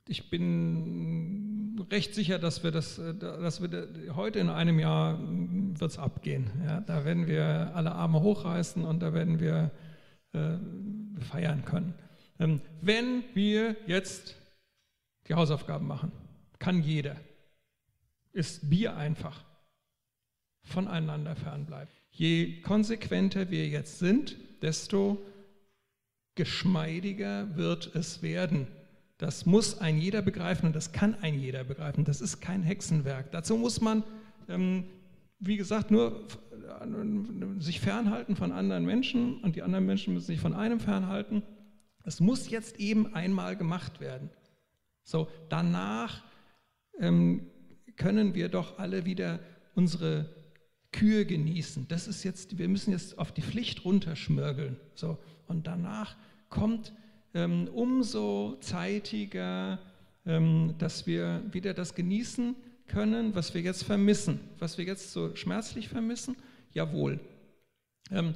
ich 0.07 0.31
bin 0.31 1.87
recht 1.91 2.15
sicher, 2.15 2.39
dass 2.39 2.63
wir 2.63 2.71
das, 2.71 2.99
äh, 2.99 3.15
dass 3.15 3.61
wir 3.61 4.15
heute 4.15 4.39
in 4.39 4.49
einem 4.51 4.79
Jahr 4.79 5.19
wird 5.21 5.91
es 5.91 5.99
abgehen. 5.99 6.51
Ja, 6.65 6.81
da 6.81 7.05
werden 7.05 7.27
wir 7.27 7.73
alle 7.75 7.93
Arme 7.93 8.21
hochreißen 8.21 8.85
und 8.85 9.01
da 9.01 9.13
werden 9.15 9.41
wir 9.41 9.71
äh, 10.33 10.59
feiern 11.21 11.65
können. 11.65 11.95
Ähm, 12.39 12.61
wenn 12.81 13.25
wir 13.35 13.77
jetzt 13.87 14.37
die 15.29 15.35
Hausaufgaben 15.35 15.87
machen, 15.87 16.13
kann 16.59 16.83
jeder, 16.83 17.17
ist 18.33 18.71
Bier 18.71 18.97
einfach. 18.97 19.45
voneinander 20.69 21.35
fernbleiben. 21.35 21.89
Je 22.11 22.61
konsequenter 22.61 23.51
wir 23.51 23.67
jetzt 23.69 23.99
sind, 23.99 24.37
desto 24.63 25.19
geschmeidiger 26.39 27.57
wird 27.57 27.97
es 27.97 28.23
werden. 28.23 28.69
Das 29.19 29.45
muss 29.45 29.81
ein 29.81 29.99
jeder 29.99 30.23
begreifen 30.23 30.67
und 30.67 30.77
das 30.77 30.93
kann 30.93 31.17
ein 31.21 31.35
jeder 31.35 31.65
begreifen. 31.65 32.05
Das 32.05 32.21
ist 32.21 32.41
kein 32.41 32.63
Hexenwerk. 32.63 33.33
Dazu 33.33 33.57
muss 33.57 33.81
man, 33.81 34.05
ähm, 34.49 34.85
wie 35.41 35.57
gesagt, 35.57 35.91
nur 35.91 36.29
äh, 36.81 37.61
sich 37.61 37.81
fernhalten 37.81 38.37
von 38.37 38.53
anderen 38.53 38.87
Menschen 38.87 39.41
und 39.41 39.57
die 39.57 39.63
anderen 39.63 39.85
Menschen 39.85 40.15
müssen 40.15 40.27
sich 40.27 40.39
von 40.39 40.55
einem 40.55 40.79
fernhalten. 40.79 41.43
Es 42.05 42.21
muss 42.21 42.49
jetzt 42.49 42.79
eben 42.79 43.13
einmal 43.15 43.57
gemacht 43.57 43.99
werden. 44.01 44.31
So, 45.03 45.27
danach 45.49 46.23
ähm, 47.01 47.51
können 47.97 48.37
wir 48.37 48.49
doch 48.49 48.79
alle 48.79 49.05
wieder 49.05 49.41
unsere 49.75 50.31
Kühe 50.93 51.27
genießen. 51.27 51.89
Das 51.89 52.07
ist 52.07 52.23
jetzt, 52.23 52.59
wir 52.59 52.69
müssen 52.69 52.93
jetzt 52.93 53.19
auf 53.19 53.33
die 53.33 53.43
Pflicht 53.43 53.85
runterschmörgeln. 53.85 54.77
So, 54.95 55.19
und 55.49 55.67
danach 55.67 56.17
kommt 56.49 56.93
ähm, 57.35 57.69
umso 57.69 58.57
zeitiger, 58.61 59.79
ähm, 60.27 60.75
dass 60.79 61.07
wir 61.07 61.43
wieder 61.51 61.75
das 61.75 61.95
genießen 61.95 62.55
können, 62.87 63.35
was 63.35 63.55
wir 63.55 63.61
jetzt 63.61 63.85
vermissen, 63.85 64.41
was 64.59 64.79
wir 64.79 64.85
jetzt 64.85 65.13
so 65.13 65.35
schmerzlich 65.37 65.89
vermissen. 65.89 66.37
Jawohl. 66.73 67.21
Ähm, 68.11 68.35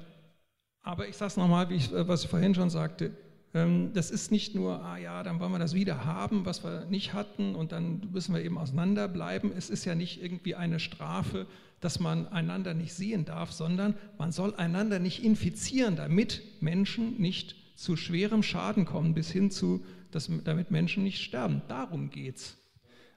aber 0.82 1.08
ich 1.08 1.16
sage 1.16 1.28
es 1.28 1.36
nochmal, 1.36 1.70
äh, 1.72 2.08
was 2.08 2.24
ich 2.24 2.30
vorhin 2.30 2.54
schon 2.54 2.70
sagte, 2.70 3.12
ähm, 3.54 3.92
das 3.92 4.10
ist 4.10 4.30
nicht 4.30 4.54
nur, 4.54 4.82
ah 4.82 4.96
ja, 4.96 5.22
dann 5.22 5.40
wollen 5.40 5.52
wir 5.52 5.58
das 5.58 5.74
wieder 5.74 6.04
haben, 6.04 6.44
was 6.44 6.64
wir 6.64 6.86
nicht 6.86 7.12
hatten 7.12 7.54
und 7.54 7.72
dann 7.72 8.08
müssen 8.12 8.34
wir 8.34 8.42
eben 8.42 8.58
auseinanderbleiben. 8.58 9.52
Es 9.56 9.70
ist 9.70 9.84
ja 9.84 9.94
nicht 9.94 10.22
irgendwie 10.22 10.54
eine 10.54 10.80
Strafe, 10.80 11.46
dass 11.80 12.00
man 12.00 12.28
einander 12.28 12.74
nicht 12.74 12.94
sehen 12.94 13.24
darf, 13.24 13.52
sondern 13.52 13.94
man 14.18 14.32
soll 14.32 14.54
einander 14.54 14.98
nicht 14.98 15.24
infizieren, 15.24 15.96
damit 15.96 16.42
Menschen 16.60 17.20
nicht 17.20 17.56
zu 17.74 17.96
schwerem 17.96 18.42
Schaden 18.42 18.84
kommen, 18.84 19.14
bis 19.14 19.30
hin 19.30 19.50
zu, 19.50 19.84
dass, 20.10 20.30
damit 20.44 20.70
Menschen 20.70 21.02
nicht 21.02 21.22
sterben. 21.22 21.62
Darum 21.68 22.10
geht 22.10 22.36
es. 22.36 22.56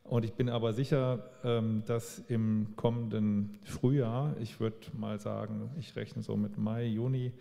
Und 0.04 0.24
ich 0.24 0.34
bin 0.34 0.50
aber 0.50 0.74
sicher, 0.74 1.32
ähm, 1.44 1.84
dass 1.88 2.20
im 2.28 2.76
kommenden 2.76 3.60
Frühjahr, 3.64 4.36
ich 4.40 4.60
würde 4.60 4.78
mal 4.94 5.20
sagen, 5.20 5.72
ich 5.80 5.96
rechne 5.96 6.22
so 6.22 6.38
mit 6.38 6.58
Mai, 6.58 6.86
Juni, 6.86 7.32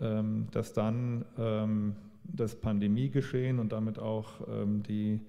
ähm, 0.00 0.46
dass 0.50 0.72
dann 0.72 1.26
ähm, 1.36 1.96
das 2.24 2.54
Pandemiegeschehen 2.54 3.58
und 3.58 3.72
damit 3.72 3.98
auch 3.98 4.28
die 4.86 5.20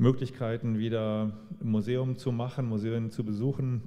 Möglichkeiten, 0.00 0.78
wieder 0.78 1.32
Museum 1.62 2.16
zu 2.16 2.32
machen, 2.32 2.66
Museen 2.66 3.10
zu 3.10 3.22
besuchen, 3.22 3.82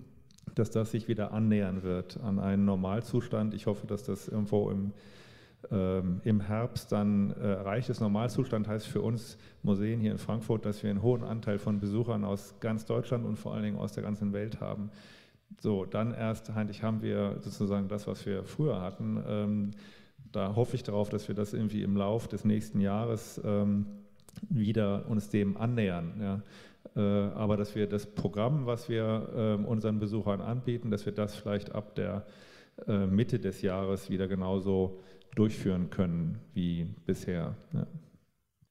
dass 0.54 0.70
das 0.70 0.92
sich 0.92 1.08
wieder 1.08 1.32
annähern 1.34 1.82
wird 1.82 2.20
an 2.22 2.40
einen 2.40 2.66
Normalzustand. 2.66 3.56
Ich 3.56 3.66
hoffe, 3.66 3.88
dass 3.88 4.04
das 4.04 4.28
irgendwo 4.28 4.70
im 4.70 4.92
ähm, 5.72 6.22
im 6.24 6.42
Herbst 6.42 6.92
dann 6.92 7.32
äh, 7.32 7.54
erreicht 7.54 7.90
ist. 7.90 8.02
Normalzustand 8.02 8.68
heißt 8.68 8.88
für 8.88 9.02
uns 9.02 9.38
Museen 9.62 10.00
hier 10.00 10.12
in 10.12 10.18
Frankfurt, 10.18 10.66
dass 10.66 10.84
wir 10.84 10.90
einen 10.90 11.02
hohen 11.02 11.24
Anteil 11.24 11.60
von 11.60 11.80
Besuchern 11.80 12.24
aus 12.24 12.56
ganz 12.60 12.86
Deutschland 12.86 13.26
und 13.26 13.38
vor 13.38 13.54
allen 13.54 13.64
Dingen 13.64 13.78
aus 13.78 13.94
der 13.94 14.04
ganzen 14.04 14.34
Welt 14.34 14.60
haben. 14.60 14.90
So, 15.60 15.86
dann 15.86 16.14
erst 16.14 16.50
eigentlich 16.50 16.84
haben 16.84 17.02
wir 17.02 17.38
sozusagen 17.40 17.88
das, 17.88 18.08
was 18.08 18.26
wir 18.26 18.44
früher 18.44 18.82
hatten. 18.82 19.24
Ähm, 19.28 19.72
da 20.32 20.56
hoffe 20.56 20.76
ich 20.76 20.84
darauf, 20.84 21.10
dass 21.10 21.28
wir 21.28 21.36
das 21.36 21.54
irgendwie 21.54 21.84
im 21.84 21.96
Lauf 21.96 22.28
des 22.28 22.44
nächsten 22.44 22.80
Jahres 22.80 23.40
ähm, 23.46 23.86
wieder 24.50 25.08
uns 25.08 25.30
dem 25.30 25.58
annähern. 25.58 26.14
Ja. 26.20 26.42
Äh, 26.96 27.00
aber 27.34 27.56
dass 27.56 27.76
wir 27.76 27.88
das 27.88 28.06
Programm, 28.06 28.66
was 28.66 28.90
wir 28.90 29.60
äh, 29.62 29.66
unseren 29.66 30.00
Besuchern 30.00 30.42
anbieten, 30.42 30.92
dass 30.92 31.06
wir 31.06 31.14
das 31.14 31.36
vielleicht 31.36 31.74
ab 31.74 31.96
der 31.96 32.26
äh, 32.88 33.06
Mitte 33.06 33.40
des 33.40 33.62
Jahres 33.62 34.10
wieder 34.10 34.28
genauso 34.28 35.00
durchführen 35.36 35.90
können 35.90 36.40
wie 36.54 36.86
bisher. 37.06 37.56
Ja. 37.74 37.88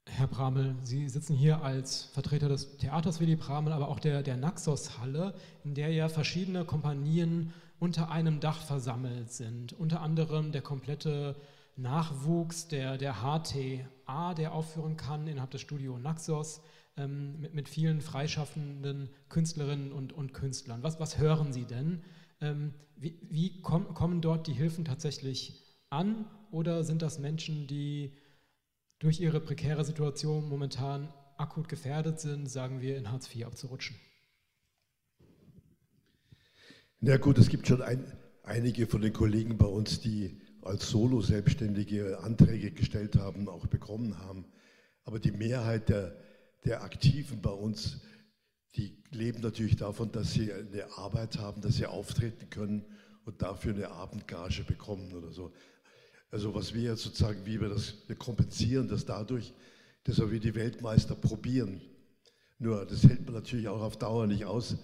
Herr 0.07 0.27
Bramel, 0.27 0.75
Sie 0.83 1.09
sitzen 1.09 1.35
hier 1.35 1.62
als 1.62 2.05
Vertreter 2.12 2.48
des 2.48 2.77
Theaters 2.77 3.20
Willy 3.20 3.37
Bramel, 3.37 3.72
aber 3.72 3.88
auch 3.88 4.01
der, 4.01 4.22
der 4.22 4.37
Naxos-Halle, 4.37 5.35
in 5.64 5.75
der 5.75 5.90
ja 5.90 6.09
verschiedene 6.09 6.64
Kompanien 6.64 7.53
unter 7.79 8.11
einem 8.11 8.40
Dach 8.40 8.61
versammelt 8.62 9.33
sind. 9.33 9.72
Unter 9.72 10.01
anderem 10.01 10.53
der 10.53 10.62
komplette 10.62 11.37
Nachwuchs 11.77 12.68
der, 12.68 12.98
der 12.98 13.22
HTA, 13.22 14.35
der 14.35 14.53
aufführen 14.53 14.96
kann 14.96 15.27
innerhalb 15.27 15.51
des 15.51 15.62
Studio 15.62 15.98
Naxos, 15.98 16.62
ähm, 16.96 17.40
mit, 17.40 17.55
mit 17.55 17.68
vielen 17.68 18.01
freischaffenden 18.01 19.09
Künstlerinnen 19.29 19.92
und, 19.92 20.12
und 20.12 20.35
Künstlern. 20.35 20.83
Was, 20.83 21.01
was 21.01 21.18
hören 21.18 21.53
Sie 21.53 21.64
denn? 21.64 22.03
Ähm, 22.40 22.75
wie, 22.96 23.18
wie 23.31 23.62
komm, 23.62 23.94
kommen 23.94 24.20
dort 24.20 24.46
die 24.46 24.53
Hilfen 24.53 24.85
tatsächlich 24.85 25.62
an 25.90 26.27
oder 26.53 26.85
sind 26.85 27.03
das 27.03 27.19
Menschen, 27.19 27.67
die 27.67 28.12
durch 28.99 29.21
ihre 29.21 29.41
prekäre 29.41 29.85
Situation 29.85 30.49
momentan 30.49 31.12
akut 31.37 31.69
gefährdet 31.69 32.21
sind, 32.21 32.49
sagen 32.49 32.81
wir, 32.81 32.97
in 32.97 33.11
Hartz 33.11 33.35
IV 33.35 33.47
abzurutschen? 33.47 33.97
Na 37.01 37.17
gut, 37.17 37.38
es 37.38 37.49
gibt 37.49 37.67
schon 37.67 37.83
ein, 37.83 38.12
einige 38.45 38.87
von 38.87 39.01
den 39.01 39.12
Kollegen 39.12 39.59
bei 39.59 39.67
uns, 39.67 40.01
die 40.01 40.41
als 40.61 40.88
Solo-Selbstständige 40.91 42.21
Anträge 42.21 42.71
gestellt 42.71 43.17
haben, 43.17 43.49
auch 43.49 43.67
bekommen 43.67 44.19
haben. 44.19 44.45
Aber 45.05 45.19
die 45.19 45.33
Mehrheit 45.33 45.88
der, 45.88 46.17
der 46.65 46.85
Aktiven 46.85 47.41
bei 47.41 47.51
uns, 47.51 48.03
die 48.77 49.03
leben 49.11 49.41
natürlich 49.41 49.77
davon, 49.77 50.12
dass 50.12 50.33
sie 50.33 50.53
eine 50.53 50.97
Arbeit 50.97 51.38
haben, 51.38 51.61
dass 51.61 51.75
sie 51.75 51.87
auftreten 51.87 52.49
können 52.51 52.85
und 53.25 53.43
dafür 53.43 53.75
eine 53.75 53.91
Abendgage 53.91 54.62
bekommen 54.65 55.12
oder 55.12 55.33
so. 55.33 55.53
Also 56.33 56.55
was 56.55 56.73
wir 56.73 56.85
jetzt 56.85 57.03
sozusagen, 57.03 57.45
wie 57.45 57.61
wir 57.61 57.68
das, 57.68 57.95
wir 58.07 58.16
kompensieren 58.16 58.88
das 58.88 59.05
dadurch, 59.05 59.53
dass 60.05 60.18
wir 60.18 60.40
die 60.40 60.55
Weltmeister 60.55 61.14
probieren. 61.14 61.83
Nur 62.59 62.87
das 62.87 63.03
hält 63.05 63.27
man 63.27 63.35
natürlich 63.35 63.68
auch 63.68 63.83
auf 63.83 63.99
Dauer 63.99 64.27
nicht 64.27 64.47
aus. 64.47 64.77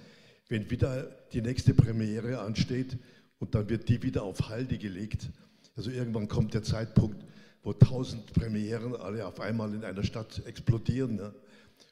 Wenn 0.49 0.71
wieder 0.71 1.05
die 1.33 1.41
nächste 1.41 1.73
Premiere 1.73 2.41
ansteht 2.41 2.99
und 3.39 3.55
dann 3.55 3.69
wird 3.71 3.89
die 3.89 4.03
wieder 4.03 4.25
auf 4.25 4.51
Halde 4.51 4.77
gelegt, 4.77 5.31
also 5.75 5.91
irgendwann 5.91 6.29
kommt 6.29 6.53
der 6.53 6.63
Zeitpunkt, 6.63 7.25
wo 7.63 7.73
tausend 7.73 8.31
Premieren 8.35 8.95
alle 8.95 9.27
auf 9.27 9.41
einmal 9.41 9.73
in 9.73 9.85
einer 9.85 10.05
Stadt 10.05 10.45
explodieren. 10.45 11.17
Ne? 11.17 11.35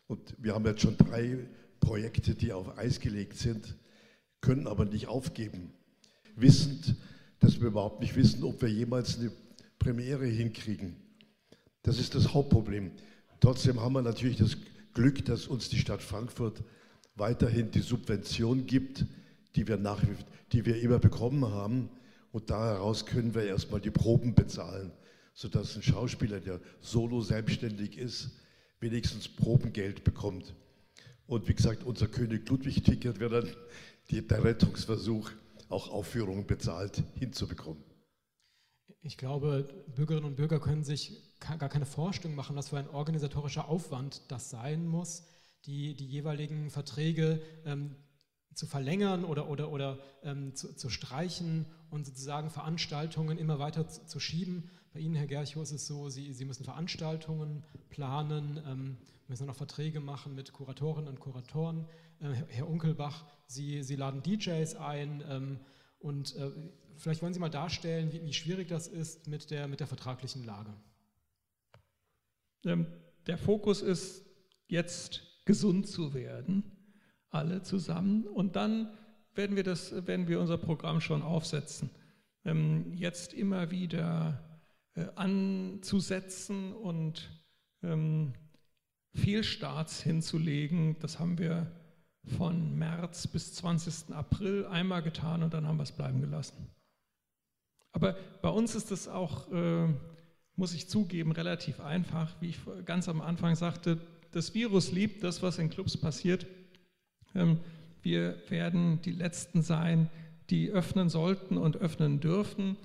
Und 0.06 0.34
wir 0.38 0.54
haben 0.54 0.66
jetzt 0.66 0.82
schon 0.82 0.98
drei 0.98 1.38
Projekte, 1.80 2.34
die 2.34 2.52
auf 2.52 2.76
Eis 2.76 3.00
gelegt 3.00 3.38
sind, 3.38 3.74
können 4.42 4.66
aber 4.66 4.84
nicht 4.84 5.08
aufgeben, 5.08 5.72
wissend, 6.34 6.94
dass 7.40 7.58
wir 7.58 7.68
überhaupt 7.68 8.00
nicht 8.00 8.16
wissen, 8.16 8.44
ob 8.44 8.60
wir 8.60 8.68
jemals 8.68 9.18
eine 9.18 9.30
Premiere 9.86 10.26
hinkriegen. 10.26 10.96
Das 11.84 12.00
ist 12.00 12.16
das 12.16 12.34
Hauptproblem. 12.34 12.90
Trotzdem 13.38 13.80
haben 13.80 13.92
wir 13.92 14.02
natürlich 14.02 14.36
das 14.36 14.56
Glück, 14.94 15.24
dass 15.24 15.46
uns 15.46 15.68
die 15.68 15.78
Stadt 15.78 16.02
Frankfurt 16.02 16.64
weiterhin 17.14 17.70
die 17.70 17.82
Subvention 17.82 18.66
gibt, 18.66 19.04
die 19.54 19.68
wir, 19.68 19.76
nach, 19.76 20.02
die 20.50 20.66
wir 20.66 20.82
immer 20.82 20.98
bekommen 20.98 21.46
haben. 21.52 21.88
Und 22.32 22.50
daraus 22.50 23.06
können 23.06 23.32
wir 23.32 23.44
erstmal 23.44 23.80
die 23.80 23.92
Proben 23.92 24.34
bezahlen, 24.34 24.90
sodass 25.34 25.76
ein 25.76 25.84
Schauspieler, 25.84 26.40
der 26.40 26.58
solo 26.80 27.20
selbstständig 27.20 27.96
ist, 27.96 28.32
wenigstens 28.80 29.28
Probengeld 29.28 30.02
bekommt. 30.02 30.52
Und 31.28 31.46
wie 31.46 31.54
gesagt, 31.54 31.84
unser 31.84 32.08
König 32.08 32.48
Ludwig-Ticket 32.48 33.20
wird 33.20 33.32
dann 33.32 33.48
die, 34.10 34.26
der 34.26 34.42
Rettungsversuch, 34.42 35.30
auch 35.68 35.90
Aufführungen 35.90 36.44
bezahlt 36.44 37.04
hinzubekommen. 37.20 37.95
Ich 39.06 39.16
glaube, 39.16 39.68
Bürgerinnen 39.94 40.26
und 40.26 40.34
Bürger 40.34 40.58
können 40.58 40.82
sich 40.82 41.22
gar 41.38 41.68
keine 41.68 41.86
Vorstellung 41.86 42.34
machen, 42.34 42.56
was 42.56 42.70
für 42.70 42.78
ein 42.78 42.88
organisatorischer 42.88 43.68
Aufwand 43.68 44.20
das 44.32 44.50
sein 44.50 44.88
muss, 44.88 45.22
die, 45.64 45.94
die 45.94 46.06
jeweiligen 46.06 46.70
Verträge 46.70 47.40
ähm, 47.64 47.94
zu 48.52 48.66
verlängern 48.66 49.24
oder, 49.24 49.48
oder, 49.48 49.70
oder 49.70 50.00
ähm, 50.24 50.56
zu, 50.56 50.74
zu, 50.74 50.88
streichen 50.88 51.66
und 51.88 52.04
sozusagen 52.04 52.50
Veranstaltungen 52.50 53.38
immer 53.38 53.60
weiter 53.60 53.86
zu, 53.86 54.06
zu, 54.06 54.18
schieben. 54.18 54.70
Bei 54.92 54.98
Ihnen, 54.98 55.14
Herr 55.14 55.28
Gerchow, 55.28 55.62
ist 55.62 55.70
es 55.70 55.86
so, 55.86 56.08
Sie, 56.08 56.32
Sie 56.32 56.44
müssen 56.44 56.64
Veranstaltungen 56.64 57.62
planen, 57.90 58.60
ähm, 58.66 58.96
müssen 59.28 59.46
noch 59.46 59.54
Verträge 59.54 60.00
machen 60.00 60.34
mit 60.34 60.52
Kuratorinnen 60.52 61.08
und 61.08 61.20
Kuratoren. 61.20 61.86
Äh, 62.18 62.32
Herr 62.48 62.68
Unkelbach, 62.68 63.24
Sie, 63.46 63.84
Sie 63.84 63.94
laden 63.94 64.24
DJs 64.24 64.74
ein. 64.74 65.22
Ähm, 65.28 65.60
und 66.00 66.34
äh, 66.36 66.50
vielleicht 66.98 67.22
wollen 67.22 67.34
Sie 67.34 67.40
mal 67.40 67.48
darstellen, 67.48 68.12
wie, 68.12 68.24
wie, 68.24 68.32
schwierig 68.32 68.68
das 68.68 68.88
ist 68.88 69.26
mit 69.26 69.50
der, 69.50 69.68
mit 69.68 69.80
der 69.80 69.86
vertraglichen 69.86 70.44
Lage. 70.44 70.72
Ähm, 72.64 72.86
der 73.26 73.38
Fokus 73.38 73.82
ist 73.82 74.24
jetzt 74.66 75.22
gesund 75.44 75.88
zu 75.88 76.14
werden, 76.14 76.64
alle 77.30 77.62
zusammen. 77.62 78.26
Und 78.26 78.56
dann 78.56 78.92
werden 79.34 79.56
wir, 79.56 79.62
das, 79.62 80.06
werden 80.06 80.28
wir 80.28 80.40
unser 80.40 80.58
Programm 80.58 81.00
schon 81.00 81.22
aufsetzen. 81.22 81.90
Ähm, 82.44 82.92
jetzt 82.94 83.34
immer 83.34 83.70
wieder 83.70 84.60
äh, 84.94 85.06
anzusetzen 85.14 86.72
und 86.72 87.30
ähm, 87.82 88.32
Fehlstarts 89.14 90.02
hinzulegen, 90.02 90.98
das 91.00 91.18
haben 91.18 91.38
wir 91.38 91.70
von 92.36 92.76
März 92.76 93.26
bis 93.28 93.54
20. 93.54 94.14
April 94.14 94.66
einmal 94.66 95.02
getan 95.02 95.42
und 95.42 95.54
dann 95.54 95.66
haben 95.66 95.78
wir 95.78 95.84
es 95.84 95.92
bleiben 95.92 96.20
gelassen. 96.20 96.68
Aber 97.96 98.14
bei 98.42 98.50
uns 98.50 98.74
ist 98.74 98.92
es 98.92 99.08
auch, 99.08 99.50
äh, 99.50 99.88
muss 100.54 100.74
ich 100.74 100.86
zugeben, 100.86 101.32
relativ 101.32 101.80
einfach. 101.80 102.36
Wie 102.42 102.50
ich 102.50 102.58
ganz 102.84 103.08
am 103.08 103.22
Anfang 103.22 103.56
sagte, 103.56 103.98
das 104.32 104.52
Virus 104.52 104.92
liebt 104.92 105.24
das, 105.24 105.42
was 105.42 105.58
in 105.58 105.70
Clubs 105.70 105.96
passiert. 105.96 106.46
Ähm, 107.34 107.58
wir 108.02 108.36
werden 108.50 109.00
die 109.00 109.12
Letzten 109.12 109.62
sein, 109.62 110.10
die 110.50 110.68
öffnen 110.68 111.08
sollten 111.08 111.56
und 111.56 111.78
öffnen 111.78 112.20
dürfen. 112.20 112.76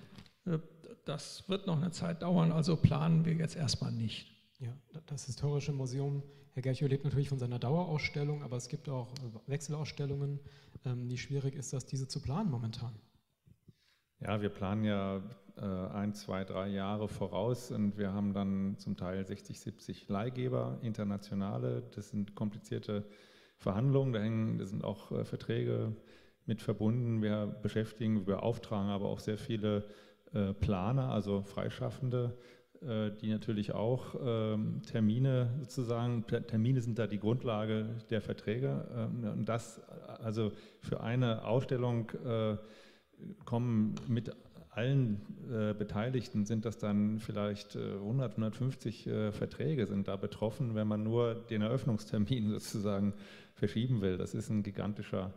Äh, 0.45 0.59
das 1.03 1.49
wird 1.49 1.67
noch 1.67 1.75
eine 1.75 1.91
Zeit 1.91 2.21
dauern, 2.21 2.53
also 2.53 2.77
planen 2.77 3.25
wir 3.25 3.33
jetzt 3.33 3.57
erstmal 3.57 3.91
nicht. 3.91 4.31
Ja, 4.59 4.73
das 5.07 5.25
Historische 5.25 5.73
Museum, 5.73 6.23
Herr 6.53 6.61
Gerchow 6.61 6.87
lebt 6.87 7.03
natürlich 7.03 7.27
von 7.27 7.39
seiner 7.39 7.59
Dauerausstellung, 7.59 8.43
aber 8.43 8.55
es 8.55 8.69
gibt 8.69 8.87
auch 8.87 9.13
Wechselausstellungen. 9.47 10.39
Ähm, 10.85 11.09
wie 11.09 11.17
schwierig 11.17 11.55
ist 11.55 11.73
das, 11.73 11.85
diese 11.85 12.07
zu 12.07 12.21
planen 12.21 12.49
momentan? 12.49 12.93
Ja, 14.23 14.39
wir 14.39 14.49
planen 14.49 14.83
ja 14.83 15.19
äh, 15.57 15.65
ein, 15.65 16.13
zwei, 16.13 16.43
drei 16.43 16.67
Jahre 16.67 17.07
voraus 17.07 17.71
und 17.71 17.97
wir 17.97 18.13
haben 18.13 18.33
dann 18.33 18.77
zum 18.77 18.95
Teil 18.95 19.25
60, 19.25 19.59
70 19.59 20.09
Leihgeber, 20.09 20.77
internationale. 20.83 21.81
Das 21.95 22.11
sind 22.11 22.35
komplizierte 22.35 23.03
Verhandlungen, 23.57 24.13
da, 24.13 24.19
hängen, 24.19 24.59
da 24.59 24.65
sind 24.67 24.83
auch 24.83 25.11
äh, 25.11 25.25
Verträge 25.25 25.95
mit 26.45 26.61
verbunden. 26.61 27.23
Wir 27.23 27.47
beschäftigen, 27.47 28.27
wir 28.27 28.35
beauftragen 28.35 28.91
aber 28.91 29.05
auch 29.05 29.19
sehr 29.19 29.39
viele 29.39 29.85
äh, 30.33 30.53
Planer, 30.53 31.09
also 31.09 31.41
Freischaffende, 31.41 32.37
äh, 32.81 33.09
die 33.09 33.31
natürlich 33.31 33.73
auch 33.73 34.13
ähm, 34.23 34.83
Termine 34.85 35.49
sozusagen, 35.61 36.27
Termine 36.27 36.81
sind 36.81 36.99
da 36.99 37.07
die 37.07 37.19
Grundlage 37.19 37.89
der 38.11 38.21
Verträge. 38.21 38.87
Ähm, 38.95 39.23
und 39.33 39.49
das, 39.49 39.81
also 40.23 40.51
für 40.79 41.01
eine 41.01 41.43
Ausstellung 41.43 42.11
äh, 42.23 42.57
kommen 43.45 43.95
mit 44.07 44.31
allen 44.69 45.21
äh, 45.51 45.73
Beteiligten 45.73 46.45
sind 46.45 46.65
das 46.65 46.77
dann 46.77 47.19
vielleicht 47.19 47.75
äh, 47.75 47.95
100, 47.95 48.31
150 48.31 49.07
äh, 49.07 49.31
Verträge 49.31 49.85
sind 49.85 50.07
da 50.07 50.15
betroffen, 50.15 50.75
wenn 50.75 50.87
man 50.87 51.03
nur 51.03 51.35
den 51.35 51.61
Eröffnungstermin 51.61 52.49
sozusagen 52.51 53.13
verschieben 53.53 54.01
will. 54.01 54.17
Das 54.17 54.33
ist 54.33 54.49
ein 54.49 54.63
gigantischer 54.63 55.33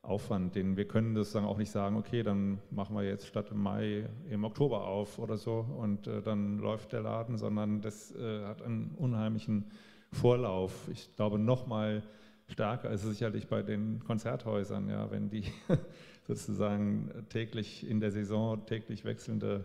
Aufwand, 0.00 0.54
den 0.54 0.76
wir 0.76 0.88
können 0.88 1.14
sozusagen 1.14 1.44
auch 1.44 1.58
nicht 1.58 1.70
sagen, 1.70 1.96
okay, 1.96 2.22
dann 2.22 2.60
machen 2.70 2.96
wir 2.96 3.02
jetzt 3.02 3.26
statt 3.26 3.50
im 3.50 3.62
Mai 3.62 4.08
im 4.30 4.44
Oktober 4.44 4.86
auf 4.86 5.18
oder 5.18 5.36
so 5.36 5.66
und 5.76 6.06
äh, 6.06 6.22
dann 6.22 6.58
läuft 6.58 6.92
der 6.92 7.02
Laden, 7.02 7.36
sondern 7.36 7.82
das 7.82 8.14
äh, 8.14 8.44
hat 8.46 8.62
einen 8.62 8.94
unheimlichen 8.96 9.66
Vorlauf. 10.12 10.88
Ich 10.90 11.14
glaube, 11.16 11.38
noch 11.38 11.66
mal 11.66 12.02
stärker 12.46 12.90
ist 12.90 13.04
es 13.04 13.10
sicherlich 13.10 13.48
bei 13.48 13.62
den 13.62 14.02
Konzerthäusern, 14.02 14.88
ja, 14.88 15.10
wenn 15.10 15.28
die 15.28 15.44
sozusagen 16.28 17.10
täglich 17.30 17.88
in 17.88 18.00
der 18.00 18.12
Saison 18.12 18.64
täglich 18.66 19.04
wechselnde 19.04 19.64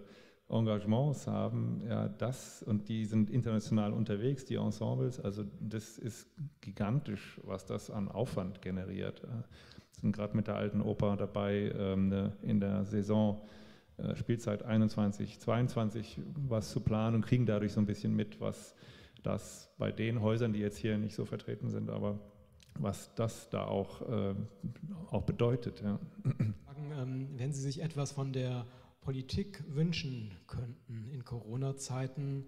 Engagements 0.49 1.27
haben, 1.27 1.81
ja, 1.87 2.07
das 2.07 2.63
und 2.63 2.87
die 2.89 3.05
sind 3.05 3.29
international 3.29 3.93
unterwegs, 3.93 4.45
die 4.45 4.55
Ensembles, 4.55 5.19
also 5.19 5.43
das 5.59 5.97
ist 5.97 6.27
gigantisch, 6.61 7.39
was 7.43 7.65
das 7.65 7.91
an 7.91 8.07
Aufwand 8.07 8.61
generiert. 8.61 9.21
Sind 9.91 10.15
gerade 10.15 10.35
mit 10.35 10.47
der 10.47 10.55
alten 10.55 10.81
Oper 10.81 11.15
dabei, 11.17 11.71
ähm, 11.77 12.31
in 12.41 12.59
der 12.59 12.85
Saison 12.85 13.41
äh, 13.97 14.15
Spielzeit 14.15 14.63
21, 14.63 15.39
22 15.39 16.19
was 16.47 16.71
zu 16.71 16.81
planen 16.81 17.17
und 17.17 17.25
kriegen 17.25 17.45
dadurch 17.45 17.73
so 17.73 17.79
ein 17.79 17.85
bisschen 17.85 18.15
mit, 18.15 18.39
was 18.41 18.75
das 19.21 19.69
bei 19.77 19.91
den 19.91 20.21
Häusern, 20.21 20.53
die 20.53 20.59
jetzt 20.59 20.77
hier 20.77 20.97
nicht 20.97 21.15
so 21.15 21.25
vertreten 21.25 21.69
sind, 21.69 21.89
aber 21.89 22.19
was 22.79 23.13
das 23.15 23.49
da 23.49 23.65
auch, 23.65 24.01
äh, 24.01 24.35
auch 25.09 25.23
bedeutet. 25.23 25.81
Ja. 25.81 25.99
Ähm, 26.97 27.29
wenn 27.37 27.53
Sie 27.53 27.61
sich 27.61 27.81
etwas 27.81 28.11
von 28.11 28.33
der 28.33 28.65
Politik 29.01 29.63
wünschen 29.67 30.35
könnten 30.47 31.09
in 31.11 31.23
Corona-Zeiten, 31.23 32.45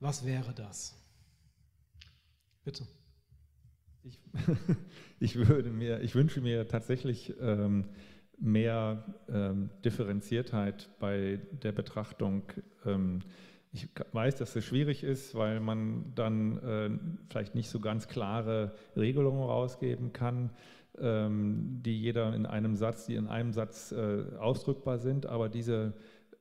was 0.00 0.24
wäre 0.24 0.52
das? 0.54 0.96
Bitte. 2.64 2.86
Ich, 4.02 4.18
ich, 5.20 5.36
würde 5.36 5.70
mir, 5.70 6.00
ich 6.00 6.14
wünsche 6.14 6.40
mir 6.40 6.66
tatsächlich 6.68 7.34
ähm, 7.40 7.88
mehr 8.38 9.04
ähm, 9.28 9.70
Differenziertheit 9.84 10.90
bei 10.98 11.40
der 11.52 11.72
Betrachtung 11.72 12.42
ähm, 12.84 13.20
ich 13.72 13.88
weiß, 14.12 14.36
dass 14.36 14.54
es 14.54 14.64
schwierig 14.64 15.02
ist, 15.02 15.34
weil 15.34 15.58
man 15.58 16.12
dann 16.14 16.58
äh, 16.58 16.90
vielleicht 17.30 17.54
nicht 17.54 17.70
so 17.70 17.80
ganz 17.80 18.06
klare 18.06 18.74
Regelungen 18.96 19.42
rausgeben 19.42 20.12
kann, 20.12 20.50
ähm, 20.98 21.80
die 21.82 21.98
jeder 21.98 22.34
in 22.34 22.44
einem 22.44 22.76
Satz, 22.76 23.06
die 23.06 23.14
in 23.14 23.28
einem 23.28 23.54
Satz 23.54 23.92
äh, 23.92 24.24
ausdrückbar 24.38 24.98
sind. 24.98 25.24
Aber 25.24 25.48
diese, 25.48 25.94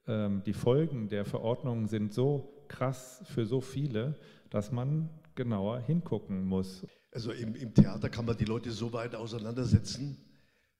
ähm, 0.07 0.43
die 0.45 0.51
Folgen 0.51 1.07
der 1.07 1.23
Verordnungen 1.23 1.87
sind 1.87 2.13
so 2.13 2.65
krass 2.67 3.23
für 3.27 3.45
so 3.45 3.61
viele, 3.61 4.19
dass 4.49 4.73
man 4.73 5.09
genauer 5.35 5.79
hingucken 5.79 6.43
muss. 6.43 6.85
Also 7.13 7.31
im, 7.31 7.55
im 7.55 7.73
Theater 7.73 8.09
kann 8.09 8.25
man 8.25 8.35
die 8.35 8.45
Leute 8.45 8.71
so 8.71 8.91
weit 8.91 9.15
auseinandersetzen, 9.15 10.17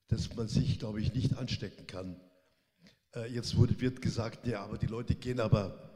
dass 0.10 0.36
man 0.36 0.50
sich, 0.50 0.80
glaube 0.80 1.00
ich, 1.00 1.14
nicht 1.14 1.38
anstecken 1.38 1.88
kann. 1.88 2.20
Äh, 3.16 3.32
jetzt 3.34 3.56
wurde, 3.56 3.80
wird 3.80 4.02
gesagt, 4.02 4.46
ja, 4.48 4.66
aber 4.66 4.78
die 4.78 4.88
Leute 4.88 5.16
gehen 5.16 5.40
aber 5.40 5.91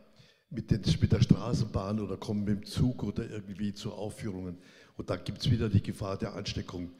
mit, 0.55 0.71
den, 0.71 0.81
mit 1.01 1.11
der 1.11 1.21
Straßenbahn 1.21 1.99
oder 1.99 2.17
kommen 2.17 2.45
mit 2.45 2.61
dem 2.61 2.65
Zug 2.65 3.03
oder 3.03 3.29
irgendwie 3.29 3.73
zu 3.73 3.93
Aufführungen. 3.93 4.57
Und 4.97 5.09
da 5.09 5.17
gibt 5.17 5.39
es 5.39 5.51
wieder 5.51 5.69
die 5.69 5.83
Gefahr 5.83 6.17
der 6.17 6.33
Ansteckung. 6.33 6.91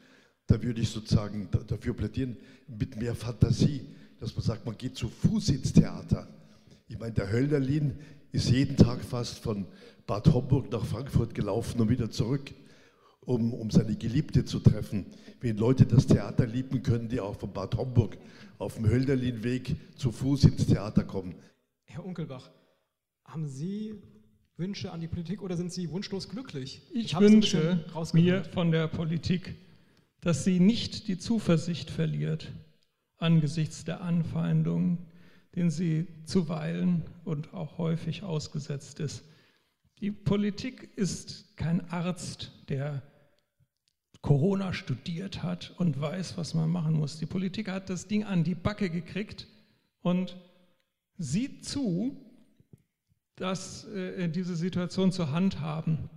Da 0.46 0.62
würde 0.62 0.80
ich 0.80 0.90
sozusagen 0.90 1.48
dafür 1.66 1.94
plädieren, 1.94 2.36
mit 2.68 2.96
mehr 2.96 3.14
Fantasie, 3.14 3.88
dass 4.20 4.34
man 4.36 4.44
sagt, 4.44 4.66
man 4.66 4.76
geht 4.76 4.96
zu 4.96 5.08
Fuß 5.08 5.48
ins 5.48 5.72
Theater. 5.72 6.28
Ich 6.86 6.98
meine, 6.98 7.14
der 7.14 7.32
Hölderlin 7.32 7.98
ist 8.30 8.50
jeden 8.50 8.76
Tag 8.76 9.02
fast 9.02 9.38
von 9.38 9.66
Bad 10.06 10.32
Homburg 10.32 10.70
nach 10.70 10.84
Frankfurt 10.84 11.34
gelaufen 11.34 11.80
und 11.80 11.88
wieder 11.88 12.10
zurück, 12.10 12.52
um, 13.20 13.52
um 13.52 13.70
seine 13.70 13.96
Geliebte 13.96 14.44
zu 14.44 14.60
treffen. 14.60 15.06
Wenn 15.40 15.56
Leute 15.56 15.84
das 15.84 16.06
Theater 16.06 16.46
lieben, 16.46 16.82
können 16.82 17.08
die 17.08 17.20
auch 17.20 17.36
von 17.36 17.52
Bad 17.52 17.76
Homburg 17.76 18.16
auf 18.58 18.76
dem 18.76 18.88
Hölderlinweg 18.88 19.74
zu 19.96 20.12
Fuß 20.12 20.44
ins 20.44 20.66
Theater 20.66 21.02
kommen. 21.02 21.34
Herr 21.84 22.04
Unkelbach, 22.04 22.50
haben 23.26 23.46
Sie 23.46 23.94
Wünsche 24.56 24.90
an 24.92 25.00
die 25.00 25.08
Politik 25.08 25.42
oder 25.42 25.56
sind 25.56 25.72
Sie 25.72 25.90
wunschlos 25.90 26.28
glücklich? 26.28 26.82
Ich, 26.92 27.12
ich 27.12 27.20
wünsche 27.20 27.84
mir 28.12 28.44
von 28.44 28.70
der 28.70 28.88
Politik, 28.88 29.54
dass 30.20 30.44
sie 30.44 30.60
nicht 30.60 31.08
die 31.08 31.18
Zuversicht 31.18 31.90
verliert 31.90 32.52
angesichts 33.18 33.84
der 33.84 34.02
Anfeindungen, 34.02 34.98
denen 35.54 35.70
sie 35.70 36.06
zuweilen 36.24 37.02
und 37.24 37.54
auch 37.54 37.78
häufig 37.78 38.22
ausgesetzt 38.22 39.00
ist. 39.00 39.24
Die 40.00 40.10
Politik 40.10 40.90
ist 40.96 41.56
kein 41.56 41.88
Arzt, 41.90 42.52
der 42.68 43.02
Corona 44.20 44.72
studiert 44.72 45.42
hat 45.42 45.74
und 45.78 46.00
weiß, 46.00 46.36
was 46.36 46.52
man 46.52 46.68
machen 46.68 46.94
muss. 46.94 47.18
Die 47.18 47.26
Politik 47.26 47.68
hat 47.68 47.88
das 47.88 48.06
Ding 48.06 48.24
an 48.24 48.44
die 48.44 48.54
Backe 48.54 48.90
gekriegt 48.90 49.46
und 50.02 50.36
sieht 51.16 51.64
zu, 51.64 52.25
das, 53.36 53.84
äh, 53.84 54.28
diese 54.28 54.56
Situation 54.56 55.12
zu 55.12 55.30
handhaben. 55.30 56.10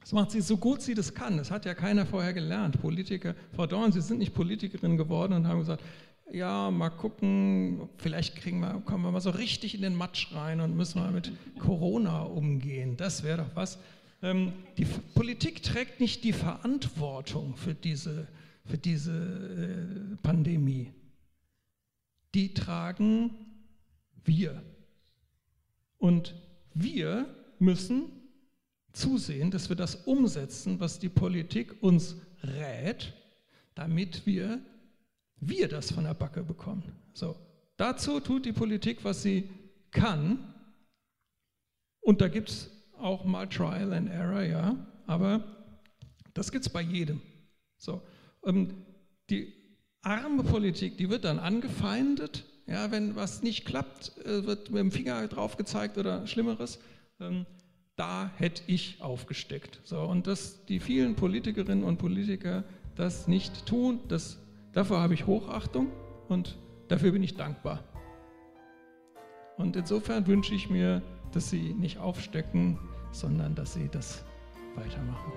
Das 0.00 0.12
macht 0.12 0.30
sie 0.30 0.40
so 0.40 0.56
gut 0.56 0.80
sie 0.80 0.94
das 0.94 1.14
kann. 1.14 1.36
Das 1.36 1.50
hat 1.50 1.66
ja 1.66 1.74
keiner 1.74 2.06
vorher 2.06 2.32
gelernt. 2.32 2.80
Politiker, 2.80 3.34
Frau 3.54 3.66
Dorn, 3.66 3.92
Sie 3.92 4.00
sind 4.00 4.18
nicht 4.18 4.34
Politikerin 4.34 4.96
geworden 4.96 5.34
und 5.34 5.46
haben 5.46 5.58
gesagt, 5.58 5.84
ja, 6.32 6.70
mal 6.70 6.90
gucken, 6.90 7.88
vielleicht 7.98 8.36
kriegen 8.36 8.60
wir, 8.60 8.80
kommen 8.84 9.04
wir 9.04 9.10
mal 9.10 9.20
so 9.20 9.30
richtig 9.30 9.74
in 9.74 9.82
den 9.82 9.96
Matsch 9.96 10.32
rein 10.32 10.60
und 10.60 10.76
müssen 10.76 11.00
mal 11.00 11.10
mit 11.10 11.32
Corona 11.58 12.22
umgehen. 12.22 12.96
Das 12.96 13.24
wäre 13.24 13.38
doch 13.38 13.56
was. 13.56 13.78
Ähm, 14.22 14.52
die 14.78 14.86
Politik 15.14 15.62
trägt 15.62 16.00
nicht 16.00 16.24
die 16.24 16.32
Verantwortung 16.32 17.56
für 17.56 17.74
diese, 17.74 18.28
für 18.64 18.78
diese 18.78 19.12
äh, 19.12 20.16
Pandemie. 20.22 20.92
Die 22.34 22.54
tragen 22.54 23.34
wir. 24.24 24.62
Und 25.98 26.34
wir 26.74 27.26
müssen 27.58 28.10
zusehen, 28.92 29.50
dass 29.50 29.68
wir 29.68 29.76
das 29.76 29.94
umsetzen, 29.94 30.80
was 30.80 30.98
die 30.98 31.08
Politik 31.08 31.82
uns 31.82 32.16
rät, 32.42 33.12
damit 33.74 34.26
wir, 34.26 34.60
wir 35.36 35.68
das 35.68 35.92
von 35.92 36.04
der 36.04 36.14
Backe 36.14 36.42
bekommen. 36.42 36.92
So, 37.14 37.36
dazu 37.76 38.20
tut 38.20 38.46
die 38.46 38.52
Politik, 38.52 39.04
was 39.04 39.22
sie 39.22 39.48
kann. 39.90 40.54
Und 42.00 42.20
da 42.20 42.28
gibt 42.28 42.50
es 42.50 42.70
auch 42.98 43.24
mal 43.24 43.48
Trial 43.48 43.92
and 43.92 44.08
Error, 44.10 44.42
ja, 44.42 44.86
aber 45.06 45.42
das 46.34 46.50
gibt 46.50 46.66
es 46.66 46.72
bei 46.72 46.82
jedem. 46.82 47.20
So, 47.78 48.02
ähm, 48.44 48.84
die 49.28 49.52
arme 50.02 50.42
Politik, 50.42 50.96
die 50.96 51.10
wird 51.10 51.24
dann 51.24 51.38
angefeindet 51.38 52.44
ja, 52.70 52.90
wenn 52.90 53.16
was 53.16 53.42
nicht 53.42 53.64
klappt, 53.64 54.16
äh, 54.24 54.46
wird 54.46 54.70
mit 54.70 54.80
dem 54.80 54.92
Finger 54.92 55.26
drauf 55.26 55.56
gezeigt 55.56 55.98
oder 55.98 56.26
Schlimmeres. 56.26 56.78
Ähm, 57.20 57.44
da 57.96 58.30
hätte 58.36 58.62
ich 58.66 59.02
aufgesteckt. 59.02 59.80
So, 59.84 60.00
und 60.00 60.26
das, 60.26 60.64
die 60.66 60.80
vielen 60.80 61.16
Politikerinnen 61.16 61.84
und 61.84 61.98
Politiker, 61.98 62.64
das 62.94 63.28
nicht 63.28 63.66
tun. 63.66 64.00
Das, 64.08 64.38
dafür 64.72 65.00
habe 65.00 65.14
ich 65.14 65.26
Hochachtung 65.26 65.88
und 66.28 66.56
dafür 66.88 67.12
bin 67.12 67.22
ich 67.22 67.34
dankbar. 67.34 67.84
Und 69.58 69.76
insofern 69.76 70.26
wünsche 70.26 70.54
ich 70.54 70.70
mir, 70.70 71.02
dass 71.32 71.50
Sie 71.50 71.74
nicht 71.74 71.98
aufstecken, 71.98 72.78
sondern 73.12 73.54
dass 73.54 73.74
Sie 73.74 73.88
das 73.90 74.24
weitermachen. 74.76 75.32